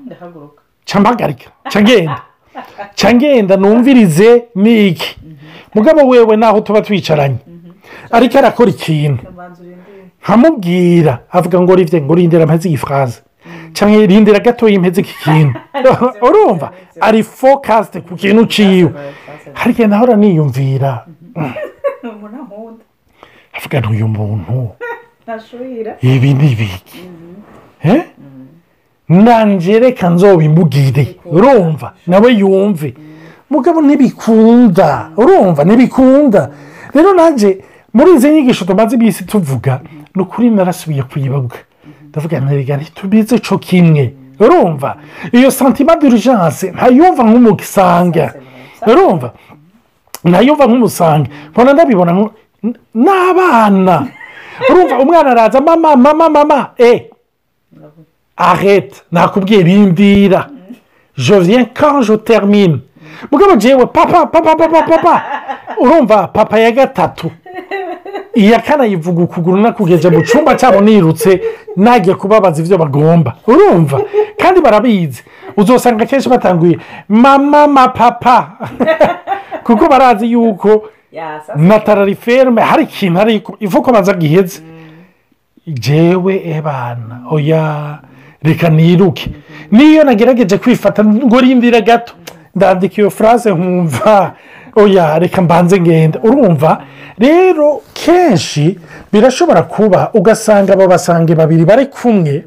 mpagarika 1.00 1.52
ngenda 1.82 2.22
ngenda 3.14 3.58
numvirize 3.58 4.44
niki 4.56 5.18
mugabo 5.76 6.08
wewe 6.08 6.38
naho 6.38 6.62
tuba 6.62 6.82
twicaranye. 6.82 7.38
Ariko 8.12 8.38
arakora 8.38 8.70
ikintu. 8.70 9.24
Nkamubwira 10.24 11.20
avuga 11.32 11.62
ngo 11.62 11.76
rivye 11.76 12.02
ngo 12.02 12.16
rindira 12.16 12.46
mpeze 12.46 12.70
iyi 12.70 12.78
furaze 12.78 13.22
cyangwa 13.74 14.06
rindira 14.06 14.40
gatoya 14.40 14.76
impeze 14.76 15.02
iki 15.02 15.16
kintu. 15.24 15.60
Urumva? 16.28 16.72
Ari 17.00 17.24
fokasite 17.24 18.02
ku 18.02 18.16
kintu 18.16 18.42
uciwe 18.42 18.92
harya 19.54 19.88
nahora 19.88 20.16
niyumvira. 20.16 21.06
Avuga 23.58 23.80
ntuyu 23.80 24.08
muntu. 24.08 24.70
Ibi 26.02 26.34
ni 26.34 26.52
ibiki? 26.52 27.00
Eh? 27.84 28.11
Nanjye 29.12 29.80
reka 29.80 30.10
nzobimubwire 30.10 31.06
urumva 31.36 31.88
nawe 32.08 32.30
yumve. 32.42 32.90
Mugabo 33.52 33.82
ntibikunda. 33.84 35.12
Urumva 35.22 35.62
ntibikunda. 35.68 36.42
Rero 36.96 37.14
nanjye 37.14 37.50
muri 37.94 38.10
izi 38.16 38.30
nyigisho 38.30 38.66
tumaze 38.66 38.96
iminsi 38.96 39.26
tuvuga 39.28 39.82
ni 40.16 40.22
ukuri 40.22 40.50
narasubiye 40.50 41.04
kuyibabuka 41.04 41.58
ndavuga 42.10 42.40
ntarega 42.40 42.78
ntitubize 42.78 43.36
cyo 43.40 43.58
kimwe. 43.58 44.04
Urumva 44.40 44.96
iyo 45.32 45.52
santima 45.52 45.96
d'urgence 46.00 46.72
ntayumva 46.72 47.22
nk'umugisanga 47.28 48.26
urumva 48.88 49.28
ntayumva 50.24 50.64
nk'umusanga. 50.68 51.28
Mbona 51.52 51.74
ndabibona 51.74 52.12
n'abana. 53.04 53.96
Urumva 54.70 54.96
umwana 55.04 55.30
araza 55.32 55.60
mama 55.62 55.96
mama 55.96 56.26
mama. 56.30 56.60
Eh. 56.78 57.00
Arete 58.42 59.02
nakubwiye 59.12 59.64
rindira 59.64 60.48
je 61.18 61.36
viens 61.40 61.66
quand 61.80 62.02
je 62.02 62.14
termine. 62.18 62.80
Mugabo 63.32 63.56
jewe 63.56 63.86
papa 63.86 64.26
papa 64.26 64.56
papa 64.56 64.82
papa 64.84 65.24
urumva 65.80 66.28
papa 66.28 66.60
ya 66.60 66.72
gatatu 66.72 67.32
iya 68.36 68.60
kane 68.60 68.84
ayivuga 68.84 69.24
ukuguru 69.24 69.58
nakugeje 69.58 70.10
mu 70.10 70.22
cyumba 70.24 70.56
cyabo 70.56 70.82
nirutse 70.82 71.42
nagiye 71.76 72.16
kubabaza 72.16 72.62
ibyo 72.64 72.78
bagomba 72.78 73.36
urumva 73.48 74.02
kandi 74.40 74.62
barabizi 74.62 75.24
uzasanga 75.58 76.04
akenshi 76.04 76.30
batanguye 76.30 76.80
mama 77.10 77.68
ma 77.68 77.88
papa. 77.88 78.52
Kuko 79.64 79.88
barazi 79.90 80.32
yuko 80.32 80.84
na 81.56 81.80
tarariferme 81.80 82.62
hari 82.62 82.84
ikintu 82.84 83.20
ariko 83.20 83.56
ivu 83.60 83.82
ko 83.82 83.92
baza 83.92 84.14
giheze 84.14 84.62
jewe 85.68 86.42
ebana 86.58 87.22
oya 87.32 88.00
reka 88.44 88.70
niruke. 88.70 89.30
Niyo 89.72 90.04
nagerageje 90.04 90.58
kwifata 90.58 91.04
ngo 91.06 91.40
rindire 91.40 91.82
gato. 91.82 92.14
Ndandika 92.56 92.96
iyo 93.02 93.10
furase 93.10 93.52
nkumva 93.54 94.34
oya 94.76 95.20
reka 95.20 95.42
mbanze 95.42 95.80
ngenda 95.82 96.20
urumva 96.24 96.84
rero 97.18 97.82
kenshi 97.94 98.80
birashobora 99.14 99.62
kuba 99.64 100.10
ugasanga 100.14 100.74
abo 100.74 100.88
basange 100.88 101.36
babiri 101.36 101.66
bari 101.66 101.86
kumwe 101.86 102.44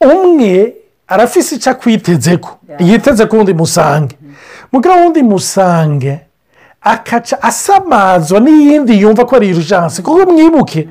umwe 0.00 0.74
arafise 1.08 1.54
icyo 1.56 1.70
akwiteze 1.72 2.36
ko 2.36 2.50
yiteze 2.80 3.26
ko 3.26 3.38
undi 3.38 3.54
musange. 3.54 4.16
Mugabo 4.72 5.00
wundi 5.02 5.22
musange 5.22 6.18
akaca 6.84 7.36
asamazwa 7.42 8.40
n'iyindi 8.40 9.00
yumva 9.00 9.24
ko 9.24 9.36
ari 9.36 9.48
irujanse 9.48 10.02
kuko 10.02 10.30
mwibuke 10.32 10.88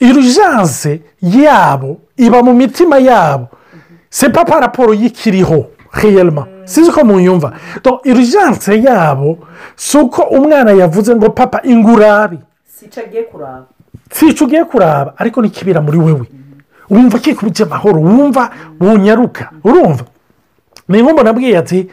irujanse 0.00 1.00
yabo 1.22 1.96
iba 2.16 2.42
mu 2.42 2.54
mitima 2.54 2.98
yabo. 2.98 3.48
Se 4.10 4.28
papa 4.28 4.60
raporo 4.60 4.94
y'ikiriho 4.94 5.66
heyerima 5.92 6.46
sinzi 6.64 6.90
ko 6.90 7.04
muyumva. 7.04 7.52
Irujanse 8.04 8.82
yabo 8.82 9.38
si 9.76 9.98
uko 9.98 10.22
umwana 10.22 10.70
yavuze 10.72 11.14
ngo 11.16 11.30
papa 11.30 11.60
ingurabi 11.64 12.38
si 12.66 12.84
icyo 12.86 13.02
agiye 13.02 13.22
kuraba. 13.22 13.66
Si 14.10 14.26
icyo 14.28 14.46
ugiye 14.46 14.64
kuraba 14.64 15.14
ariko 15.16 15.42
nikibera 15.42 15.80
muri 15.80 15.98
wewe. 15.98 16.26
Wumva 16.90 17.18
kikubije 17.18 17.62
amahoro 17.64 18.00
wumva 18.00 18.50
wunyaruka 18.80 19.50
urumva. 19.64 20.04
Ni 20.88 21.02
nko 21.02 21.22
nabwiye 21.22 21.58
ati 21.58 21.88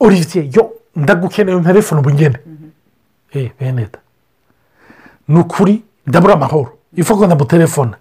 olivier 0.00 0.44
yo 0.56 0.70
ndagukeneye 0.96 1.60
telefone 1.60 2.00
ubu 2.00 2.10
ngende 2.10 2.38
eee 2.38 2.55
bene 3.60 3.82
da 3.92 3.98
ni 5.28 5.38
ukuri 5.40 5.82
ndabura 6.06 6.34
amahoro 6.34 6.72
ifuko 6.96 7.26
ndamutelefona 7.26 7.96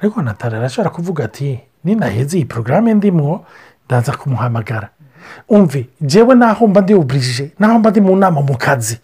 ariko 0.00 0.22
natara 0.22 0.58
arashobora 0.58 0.90
kuvuga 0.90 1.24
ati 1.24 1.60
ninaheze 1.84 2.36
iyi 2.36 2.44
porogaramu 2.44 2.94
ndimwo 2.94 3.44
ndaza 3.86 4.12
kumuhamagara 4.16 4.88
umve 5.48 5.86
njyewe 6.00 6.34
naho 6.34 6.66
mba 6.66 6.80
ndiwuburije 6.80 7.50
naho 7.58 7.78
mba 7.78 7.90
ndi 7.90 8.00
mu 8.00 8.16
nama 8.16 8.40
mu 8.42 8.56
kazi 8.58 8.98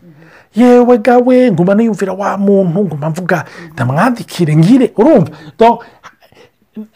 yewe 0.55 0.99
gawe 0.99 1.53
nguma 1.53 1.75
niyumvira 1.75 2.13
wa 2.13 2.37
muntu 2.39 2.81
nguma 2.85 3.11
mvuga 3.11 3.45
ndamwandikire 3.73 4.57
ngire 4.57 4.93
urumva 4.97 5.31
Donc, 5.59 5.81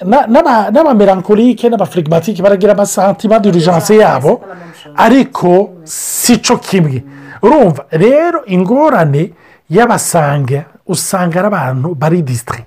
na- 0.04 0.26
n'aba- 0.26 0.70
n'abamelankolike 0.70 1.68
n'abafirigimatike 1.68 2.42
baragira 2.42 2.72
amasantima 2.72 3.38
dirijanse 3.38 3.96
yabo 3.96 4.42
ariko 4.96 5.70
si 5.84 6.38
cyo 6.38 6.56
kimwe 6.58 7.02
urumva 7.44 7.84
rero 7.92 8.40
ingorane 8.46 9.30
y'abasanga 9.70 10.64
usanga 10.86 11.38
ari 11.38 11.46
abantu 11.52 11.94
bari 11.94 12.22
disitire 12.22 12.64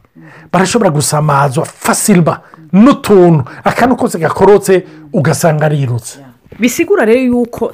barashobora 0.53 0.89
gusamazwa 0.89 1.65
fasilba 1.65 2.41
n'utuntu 2.73 3.43
akantu 3.63 3.95
kose 3.95 4.17
gakorotse 4.19 4.83
ugasanga 5.13 5.65
arirutse 5.65 6.19
bisigura 6.59 7.05
rero 7.05 7.21
yuko 7.21 7.71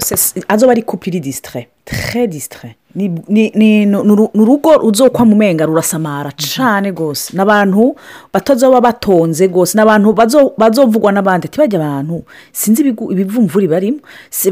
azoba 0.48 0.72
ari 0.72 0.84
kupiri 0.84 1.20
disitire 1.20 1.68
tere 1.86 2.28
disitire 2.28 2.76
ni 2.96 3.10
ni- 3.28 3.52
ni- 3.56 3.86
ni 3.86 3.96
uru- 3.98 4.30
ni 4.34 4.42
urugo 4.42 4.78
ruzokwa 4.78 5.26
mu 5.26 5.36
menga 5.36 5.66
rurasamara 5.66 6.32
cyane 6.38 6.92
rwose 6.92 7.34
ni 7.34 7.42
abantu 7.42 7.96
batazoba 8.34 8.82
batonze 8.82 9.48
rwose 9.48 9.78
ni 9.78 9.82
abantu 9.82 10.14
bazo- 10.14 10.54
bazovugwa 10.58 11.12
n'abandi 11.12 11.48
ntibajye 11.48 11.78
abantu 11.80 12.24
sinzi 12.52 12.82
ibivumvuri 13.12 13.68
barimo 13.68 14.00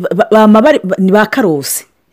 ba- 0.01 0.27
ba- 0.29 0.47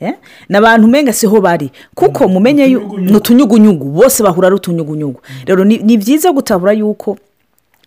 ni 0.00 0.06
eh? 0.08 0.14
ni 0.48 0.56
abantu 0.56 0.86
umenga 0.86 1.12
siho 1.12 1.40
bari. 1.40 1.70
Kuko 1.94 2.28
mumenye 2.28 2.64
yu- 2.66 2.98
ni 2.98 3.16
utunyugunyugu 3.16 3.84
bose 3.84 4.22
bahura 4.22 4.46
ari 4.46 4.56
utunyugunyugu. 4.56 5.20
Rero 5.46 5.64
ni 5.64 5.96
byiza 5.96 6.32
gutabura 6.32 6.72
yuko 6.72 7.18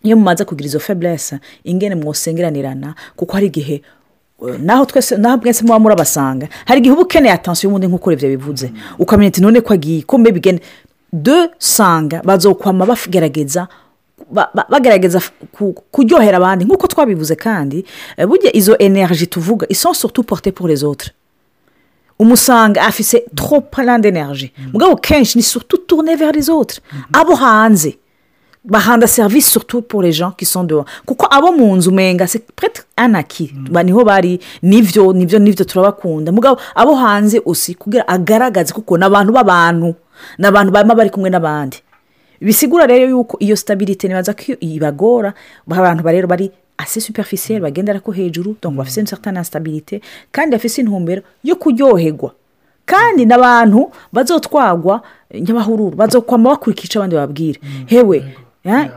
iyo 0.02 0.16
mumaze 0.16 0.44
kugira 0.44 0.66
izo 0.66 0.80
feburese 0.80 1.38
ingene 1.64 1.94
mwosengeranirana 1.94 2.94
kuko 3.16 3.32
hari 3.32 3.46
igihe 3.46 3.82
eh, 4.48 4.58
naho 4.60 4.84
twese 4.86 5.16
naho 5.16 5.36
mwese 5.36 5.62
muba 5.64 5.78
murabasanga 5.78 6.48
hari 6.66 6.80
igihe 6.80 6.92
uba 6.94 7.02
ukeneye 7.02 7.34
atansiyo 7.34 7.68
y'ubundi 7.70 7.86
nk'uko 7.86 8.12
ibyo 8.12 8.28
bivuze 8.28 8.72
ukamenya 8.98 9.28
ati 9.28 9.40
none 9.40 9.60
ko 9.60 9.72
agiye 9.72 10.02
ko 10.02 10.18
mbe 10.18 10.32
bigenda 10.32 10.62
de 11.12 11.50
sanga 11.58 12.18
bazokwama 12.24 12.86
bagerageza 12.86 13.68
ba- 14.30 14.50
ba- 14.54 14.66
bagerageza 14.68 15.20
kuryohera 15.90 16.36
abandi. 16.36 16.64
Nk'uko 16.64 16.86
twabivuze 16.86 17.36
kandi 17.38 17.84
eh, 18.16 18.26
burya 18.26 18.50
izo 18.56 18.74
energy 18.78 19.26
tuvuga 19.26 19.66
iso 19.70 19.94
surtout 19.94 20.26
porte 20.26 20.50
pour 20.52 20.66
les 20.68 20.82
autres. 20.84 21.10
Umusanga 22.22 22.80
afise 22.82 23.24
trop 23.36 23.60
plein 23.70 23.98
d'énergie. 23.98 24.52
Mugabo 24.72 24.96
kenshi 24.96 25.36
ni 25.38 25.42
surtout 25.42 25.78
tourner 25.86 26.16
vers 26.16 26.32
les 26.32 26.48
autres. 26.48 26.80
Abo 27.12 27.34
hanze. 27.34 27.98
Bahanda 28.64 29.06
serivisi 29.08 29.50
gens 30.12 30.30
qui 30.38 30.44
sont 30.46 30.62
dehors. 30.64 30.84
Kuko 31.04 31.26
abo 31.30 31.50
mu 31.52 31.76
nzu 31.76 31.90
umenga 31.90 32.26
un 32.96 33.14
acquis. 33.14 33.50
Ba- 33.70 33.82
ni 33.82 33.90
ho 33.92 34.04
bari 34.04 34.38
nivyo 34.62 35.12
nivyo 35.12 35.38
nivyo 35.38 35.64
turabakunda. 35.64 36.30
Mugabo 36.32 36.60
abo 36.74 36.94
hanze 36.94 37.42
usi 37.44 37.74
kugira 37.74 38.06
agaragaze 38.08 38.72
kuko 38.72 38.96
ni 38.98 39.04
abantu 39.04 39.32
b'abantu 39.32 39.94
ni 40.38 40.46
abantu 40.46 40.70
baba 40.72 40.94
bari 40.94 41.10
kumwe 41.10 41.30
n'abandi. 41.30 41.78
Bisigura 42.40 42.86
rero 42.86 43.08
yuko 43.10 43.36
iyo 43.40 43.56
stabilite 43.56 44.08
nibaza 44.08 44.32
ko 44.34 44.52
ibagora 44.60 45.34
abantu 45.68 46.02
rero 46.08 46.28
bari 46.28 46.50
ase 46.78 47.00
superficiel 47.00 47.60
bagendera 47.60 48.00
ko 48.00 48.12
hejuru 48.12 48.56
donc 48.62 48.74
bafite 48.74 48.96
une 49.00 49.06
certaine 49.06 49.36
instabilité. 49.38 50.00
Kandi 50.32 50.50
bafite 50.56 50.78
intumbero 50.80 51.22
yo 51.44 51.56
kuryoherwa 51.56 52.32
kandi 52.86 53.26
n'abantu 53.26 53.90
bazotwagwa 54.12 55.02
nyabahururu 55.40 55.96
bazokwama 55.96 56.50
bakurikira 56.50 56.84
icyo 56.86 57.00
abandi 57.00 57.16
bababwira 57.16 57.58
hewe 57.86 58.24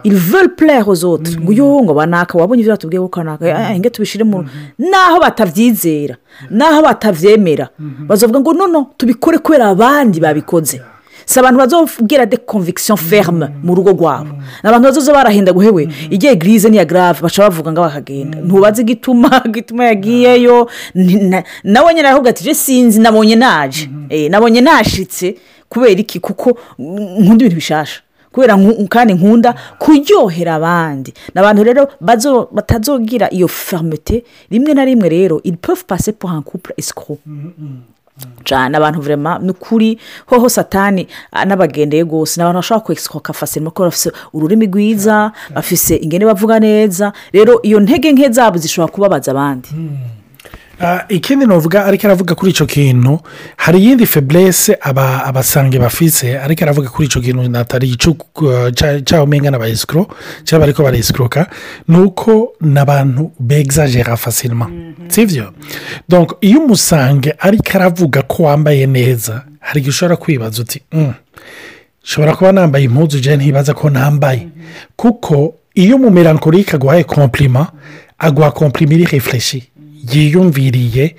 ils 0.03 0.13
veulent 0.15 0.55
plaire 0.55 0.87
aux 0.87 1.03
autres. 1.05 1.37
Ngo 1.39 1.49
uyu 1.51 1.83
ngo 1.83 1.93
banaka 1.93 2.37
wabonye 2.37 2.61
ibyo 2.61 2.73
batubwiye 2.73 3.01
ko 3.01 3.07
kanaka 3.09 3.45
eh, 3.71 3.75
inge 3.77 3.89
tubishyire 3.89 4.23
mu 4.23 4.45
naho 4.77 5.19
batabyizera 5.19 6.17
naho 6.49 6.81
batabyemera 6.81 7.69
bazovuga 8.07 8.39
ngo 8.39 8.53
nono 8.53 8.87
tubikore 8.97 9.37
kubera 9.37 9.69
abandi 9.69 10.19
babikoze. 10.19 10.81
Si 11.25 11.39
abantu 11.39 11.57
bazobwira 11.59 12.25
de 12.25 12.37
conviction 12.37 12.97
ferme 12.97 13.47
mu 13.63 13.75
rugo 13.75 13.91
rwabo 13.91 14.31
ni 14.63 14.69
abantu 14.69 14.83
bazoza 14.87 15.13
barahinda 15.13 15.53
guhewe. 15.53 15.87
Igihe 16.09 16.35
girize 16.35 16.69
niya 16.69 16.85
garave 16.85 17.21
baca 17.21 17.39
bavuga 17.41 17.71
ngo 17.71 17.81
bakagenda 17.81 18.37
ntubaze 18.39 18.81
igituma 18.81 19.41
igituma 19.45 19.85
yagiyeyo. 19.91 20.69
Nawe 21.63 21.93
nyine 21.93 22.07
aravuga 22.07 22.29
ati 22.29 22.43
je 22.43 22.53
sinzi 22.53 22.99
nabonye 22.99 23.35
naje. 23.35 23.89
Eh, 24.09 24.29
nabonye 24.31 24.61
nashitse 24.61 25.35
kubera 25.69 25.99
iki? 26.01 26.19
Kuko 26.19 26.57
mm, 26.79 27.19
nkunda 27.19 27.45
ibintu 27.45 27.55
bishasha. 27.55 28.01
Kubera 28.31 28.57
kandi 28.89 29.13
nkunda 29.13 29.55
kuryohera 29.79 30.55
abandi. 30.55 31.13
Ni 31.33 31.41
abantu 31.41 31.63
rero 31.63 31.87
batazogira 32.51 33.29
iyo 33.33 33.47
fermete 33.47 34.23
rimwe 34.51 34.73
na 34.73 34.85
rimwe 34.85 35.09
rero 35.09 35.41
il 35.43 35.57
peuvent 35.57 35.85
passer 35.87 36.13
pour 36.13 36.29
un 36.31 36.41
couple 36.41 36.73
escroc. 36.77 37.19
Cyane 38.43 38.77
abantu 38.77 39.01
vurema 39.01 39.39
ni 39.39 39.49
ukuri 39.51 39.99
hoho 40.25 40.49
satani 40.49 41.07
anabagendeye 41.31 42.03
rwose 42.03 42.39
ni 42.39 42.43
abantu 42.43 42.57
bashobora 42.59 42.85
kwesikoka 42.85 43.33
fasirima 43.33 43.69
kuko 43.71 43.83
bafite 43.83 44.11
ururimi 44.33 44.65
rwiza 44.67 45.31
bafise 45.55 45.95
ingene 45.95 46.25
bavuga 46.25 46.59
neza 46.59 47.13
rero 47.33 47.59
iyo 47.63 47.79
ntege 47.79 48.11
nke 48.11 48.29
zabo 48.29 48.57
zishobora 48.57 48.93
kubabaza 48.93 49.31
abandi. 49.31 49.69
Ah, 49.71 50.14
ikindi 51.09 51.45
navuga 51.45 51.85
ariko 51.85 52.07
aravuga 52.07 52.35
kuri 52.35 52.51
icyo 52.51 52.65
kintu 52.65 53.19
hari 53.57 53.79
iyindi 53.79 54.05
feburese 54.05 54.77
aba 54.81 55.23
abasange 55.25 55.79
bafise 55.79 56.37
ariko 56.39 56.63
aravuga 56.63 56.89
kuri 56.89 57.07
icyo 57.07 57.21
kintu 57.21 57.49
natari 57.49 57.95
cyangwa 57.95 59.23
umenya 59.23 59.51
n'abayisikoro 59.51 60.07
cyangwa 60.43 60.59
bariko 60.67 60.83
barayisikoroka 60.83 61.47
ni 61.87 61.97
uko 61.99 62.53
n'abantu 62.61 63.31
begzagera 63.39 64.17
fasirima 64.17 64.69
sibyo 65.07 65.53
donc 66.09 66.31
iyo 66.41 66.59
umusange 66.59 67.33
ariko 67.39 67.69
aravuga 67.75 68.21
ko 68.21 68.43
wambaye 68.43 68.85
neza 68.87 69.43
hari 69.59 69.79
igihe 69.79 69.89
ushobora 69.89 70.15
kwibaza 70.17 70.61
uti 70.61 70.81
"Mm, 70.91 71.13
nshobora 72.03 72.35
kuba 72.35 72.51
nambaye 72.51 72.85
impuzu 72.85 73.17
ujya 73.17 73.37
ntibaza 73.37 73.73
ko 73.73 73.89
nambaye. 73.89 74.47
Kuko 74.95 75.53
iyo 75.75 75.97
mu 75.97 76.09
melankolike 76.11 76.75
aguhaye 76.75 77.03
kompirima 77.03 77.71
aguha 78.19 78.51
kompirima 78.51 78.93
iri 78.93 79.05
refureshi 79.05 79.63
yiyumviriye 80.13 81.15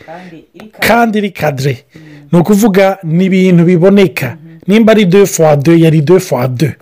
kandi 0.81 1.18
iri 1.18 1.31
kadire 1.31 1.85
ni 2.33 2.38
ukuvuga 2.38 2.99
ni 3.03 3.25
ibintu 3.25 3.64
biboneka. 3.64 4.37
Nimba 4.66 4.92
ari 4.92 5.05
de 5.05 5.27
fwa 5.27 5.57
de 5.57 5.79
yari 5.81 6.01
de 6.03 6.18
fwa 6.20 6.49
de 6.49 6.75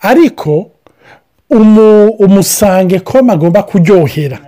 ariko 0.00 0.70
umu- 1.50 2.10
umusange 2.18 2.98
ko 3.00 3.18
agomba 3.18 3.62
kuryohera. 3.62 4.38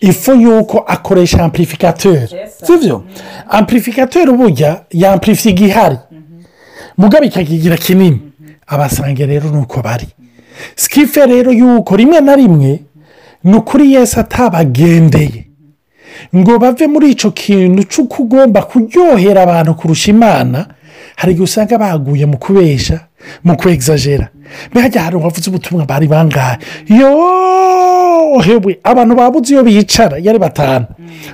Ifu 0.00 0.32
yuko 0.34 0.78
akoresha 0.78 1.44
amplificateur. 1.44 2.28
Sibyo 2.66 3.04
amplificateur 3.48 4.32
burya 4.36 4.82
yampurifiye 4.90 5.54
igihari. 5.54 5.96
Mugabo 6.98 7.24
ikakigira 7.24 7.76
kinini. 7.76 8.20
Abasange 8.66 9.26
rero 9.26 9.50
ni 9.50 9.56
uko 9.58 9.82
bari. 9.82 10.06
Sikife 10.76 11.26
rero 11.26 11.52
yuko 11.52 11.96
rimwe 11.96 12.20
na 12.20 12.36
rimwe 12.36 12.80
ni 13.44 13.56
ukuri 13.56 13.94
yesi 13.94 14.20
atabagendeye. 14.20 15.45
Ngo 16.36 16.58
bave 16.58 16.86
muri 16.86 17.10
icyo 17.10 17.30
kintu 17.30 17.82
cy'uko 17.84 18.22
ugomba 18.22 18.62
kuryohera 18.62 19.42
abantu 19.42 19.74
kurusha 19.74 20.10
imana 20.10 20.66
hari 21.16 21.32
igihe 21.32 21.44
usanga 21.44 21.78
baguye 21.78 22.26
mu 22.26 22.36
kubesha 22.38 23.00
mu 23.44 23.56
kwegzagera 23.56 24.28
mbega 24.70 25.00
hari 25.02 25.16
uwavuze 25.16 25.50
ubutumwa 25.50 25.84
bari 25.84 26.06
bangahe? 26.06 26.56
Yo 26.88 27.10
hewe 28.42 28.78
abantu 28.84 29.14
babuze 29.14 29.54
iyo 29.54 29.62
bicara 29.62 30.18
yari 30.22 30.38
batanu. 30.38 30.86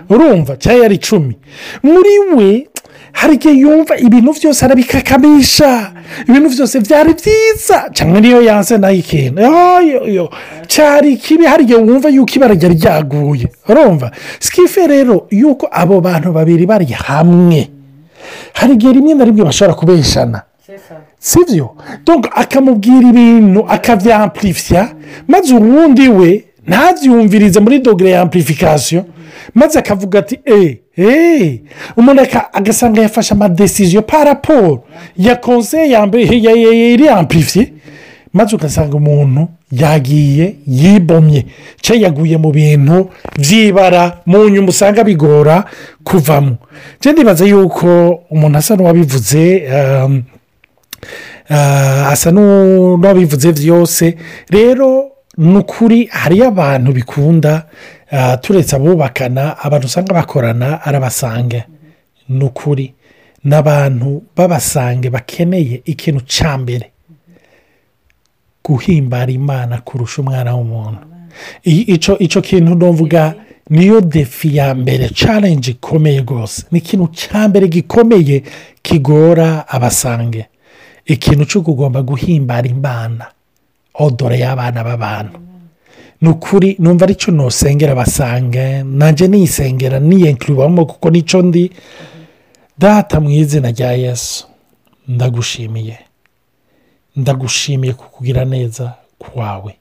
Urumva 0.09 0.57
cyangwa 0.57 0.83
yari 0.83 0.95
icumi. 0.95 1.37
Muri 1.83 2.13
we 2.37 2.67
hari 3.13 3.35
igihe 3.35 3.55
yumva 3.55 3.97
ibintu 3.99 4.33
byose 4.33 4.65
arabikakamisha 4.65 5.93
ibintu 6.29 6.49
byose 6.49 6.81
byari 6.81 7.13
byiza. 7.15 7.91
Cyangwa 7.95 8.21
niyo 8.21 8.43
yanse 8.43 8.79
na 8.79 8.89
yo 8.91 8.95
ikintu. 8.99 9.43
Cyari 10.67 11.17
kibi 11.17 11.45
hari 11.47 11.63
igihe 11.65 11.79
wumva 11.79 12.09
yuko 12.09 12.33
ibara 12.37 12.55
ryari 12.55 12.75
ryaguye. 12.75 13.47
Urumva? 13.69 14.11
Sikife 14.41 14.87
rero 14.87 15.27
yuko 15.31 15.69
abo 15.71 16.01
bantu 16.01 16.33
babiri 16.33 16.67
bari 16.67 16.87
hamwe. 16.87 17.69
Hari 18.53 18.73
igihe 18.75 18.93
rimwe 18.93 19.15
na 19.15 19.25
rimwe 19.25 19.45
bashobora 19.45 19.75
kubeshana. 19.75 20.43
Sibyo 21.19 21.77
donc 22.07 22.27
akamubwira 22.35 23.09
ibintu 23.09 23.61
akabyampurifya 23.69 24.89
maze 25.29 25.55
uwundi 25.55 26.09
we 26.09 26.45
ntabyumvirize 26.67 27.61
muri 27.61 27.79
dogere 27.79 28.11
ya 28.11 28.21
amplification 28.21 29.05
maze 29.55 29.79
akavuga 29.79 30.19
ati 30.19 30.39
eee 30.47 30.79
eee 30.99 31.61
umuntu 31.97 32.23
agasanga 32.53 33.03
yafashe 33.03 33.35
amadesiziyo 33.35 34.03
paraporo 34.03 34.85
ya 35.17 35.37
konseye 35.37 35.91
ya 35.91 36.53
iri 36.55 37.09
ampurifiye 37.09 37.73
maze 38.33 38.57
ugasanga 38.57 38.97
umuntu 38.97 39.49
yagiye 39.73 40.55
yibomye 40.67 41.47
cyangwa 41.81 42.05
yaguye 42.07 42.37
mu 42.37 42.51
bintu 42.53 43.11
by'ibara 43.39 44.19
mu 44.27 44.49
nyuma 44.49 44.69
usanga 44.69 45.05
bigora 45.05 45.65
kuvamo. 46.05 46.57
Njye 47.01 47.13
ndibaza 47.13 47.45
yuko 47.45 48.21
umuntu 48.31 48.59
asa 48.59 48.77
n'uwabivuze 48.77 49.69
asa 52.13 52.31
n'uwabivuze 52.33 53.53
byose 53.53 54.17
rero 54.51 55.12
ni 55.39 55.57
ukuri 55.59 56.07
hariyo 56.07 56.49
abantu 56.49 56.93
bikunda 56.93 57.67
turetse 58.41 58.77
abubakana 58.77 59.59
abantu 59.59 59.87
usanga 59.87 60.13
bakorana 60.15 60.83
arabasange. 60.83 61.65
Ni 62.29 62.45
ukuri 62.45 62.95
ni 63.45 63.55
abantu 63.55 64.23
b'abasange 64.37 65.11
bakeneye 65.11 65.83
ikintu 65.85 66.21
cya 66.21 66.59
mbere. 66.59 66.91
Guhimbara 68.65 69.33
imana 69.33 69.81
kurusha 69.81 70.23
umwana 70.23 70.55
w'umuntu. 70.55 71.01
Icyo 72.19 72.41
kintu 72.43 72.75
ntuvuga 72.75 73.35
niyo 73.71 74.01
defi 74.01 74.57
ya 74.57 74.75
mbere 74.75 75.09
carenje 75.09 75.71
ikomeye 75.71 76.21
rwose. 76.21 76.67
Ni 76.71 76.79
ikintu 76.79 77.07
cya 77.09 77.49
mbere 77.49 77.69
gikomeye 77.69 78.43
kigora 78.83 79.69
abasange. 79.69 80.47
Ikintu 81.07 81.45
cyo 81.45 81.61
kugomba 81.63 82.03
guhimbara 82.03 82.69
imana. 82.69 83.27
Odore 83.95 84.39
y'abana 84.39 84.85
b'abantu. 84.85 85.39
Ni 86.21 86.29
ukuri 86.29 86.77
numva 86.79 87.05
ari 87.05 87.15
cyo 87.15 87.33
ntusengera 87.33 87.95
basange 87.95 88.83
nanjye 88.83 89.29
niyisengera 89.29 89.99
niyenkiribamo 90.01 90.87
kuko 90.87 91.11
ni 91.11 91.23
cyo 91.23 91.43
ndi. 91.43 91.71
Data 92.79 93.21
mu 93.21 93.31
izina 93.31 93.71
rya 93.71 93.93
yesu 93.93 94.47
ndagushimiye. 95.09 95.99
Ndagushimiye 97.17 97.93
kukugira 97.95 98.45
neza 98.45 98.95
kwawe. 99.19 99.75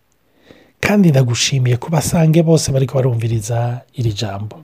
Kandi 0.79 1.09
ndagushimiye 1.09 1.77
ku 1.77 1.89
basange 1.91 2.43
bose 2.43 2.71
bari 2.71 2.85
barumviriza 2.93 3.81
iri 3.93 4.13
jambo. 4.13 4.59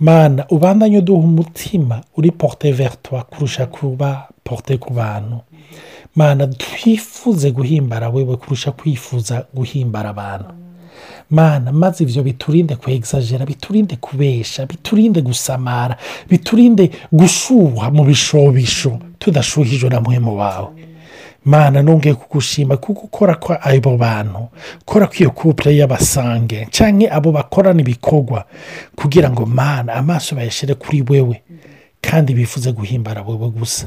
Mana 0.00 0.46
ubandanye 0.50 0.98
uduha 0.98 1.24
umutima 1.24 2.02
uri 2.16 2.30
porute 2.30 2.72
veritwa 2.72 3.22
kurusha 3.24 3.66
kuba 3.66 4.28
porute 4.44 4.76
ku 4.78 4.92
bantu. 4.92 5.40
Mana 6.16 6.46
twifuze 6.46 7.50
guhimbara 7.50 8.08
wewe 8.08 8.36
kurusha 8.36 8.72
kwifuza 8.72 9.44
guhimbara 9.54 10.10
abantu. 10.10 10.50
Mana 11.30 11.72
maze 11.72 12.04
ibyo 12.04 12.22
biturinde 12.22 12.76
kwegzagera 12.76 13.46
biturinde 13.46 13.96
kubesha 13.96 14.66
biturinde 14.66 15.20
gusamara 15.22 15.96
biturinde 16.30 16.90
gushuha 17.12 17.90
mu 17.90 18.04
bishobisho. 18.04 18.98
Tudashuhijwe 19.18 19.90
na 19.90 20.00
muhemu 20.00 20.38
wawe. 20.38 20.68
Mana 21.44 21.82
nongeye 21.82 22.14
kugushima 22.14 22.76
kuko 22.76 23.00
ukora 23.00 23.34
ko 23.34 23.56
abo 23.60 23.96
bantu 23.96 24.48
ukora 24.82 25.06
ko 25.06 25.14
iyo 25.20 25.30
kupure 25.30 25.76
y'abasange 25.76 26.66
cyangwa 26.70 27.10
abo 27.12 27.32
bakorana 27.32 27.80
ibikorwa 27.80 28.44
kugira 28.96 29.30
ngo 29.30 29.46
mana 29.46 29.94
amaso 29.94 30.34
bayashyire 30.36 30.74
kuri 30.74 31.04
wewe 31.08 31.42
kandi 32.00 32.34
bifuze 32.34 32.72
guhimbara 32.72 33.22
wowe 33.22 33.48
gusa. 33.50 33.86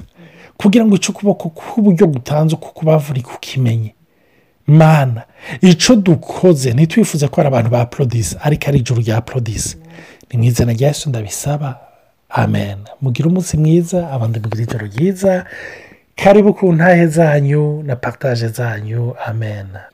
Kugira 0.61 0.85
ngo 0.85 0.95
icyo 0.95 1.11
ukuboko 1.11 1.49
k'uburyo 1.49 2.07
gutanze 2.07 2.55
uko 2.55 2.67
kubavura 2.69 3.21
kukimenye 3.21 3.93
mana 4.67 5.21
icyo 5.61 5.95
dukoze 5.95 6.73
ntitwifuze 6.73 7.27
ko 7.27 7.41
ari 7.41 7.47
abantu 7.49 7.69
ba 7.69 7.85
porodisi 7.85 8.35
ariko 8.41 8.63
ari 8.69 8.77
ijoro 8.79 9.01
rya 9.01 9.21
porodisi 9.21 9.77
ni 10.29 10.37
mu 10.37 10.43
izina 10.43 10.71
rya 10.73 10.87
yesu 10.87 11.09
ndabisaba. 11.09 11.79
Amen. 12.29 12.77
Mugire 13.01 13.27
umunsi 13.27 13.57
mwiza 13.57 14.07
abandi 14.11 14.39
mugire 14.39 14.63
ijoro 14.63 14.85
ryiza. 14.87 15.45
Karibu 16.15 16.53
ku 16.53 16.71
ntahe 16.73 17.07
zanyu 17.07 17.83
na 17.83 17.95
paritaje 17.95 18.47
zanyu. 18.47 19.13
Amen. 19.27 19.67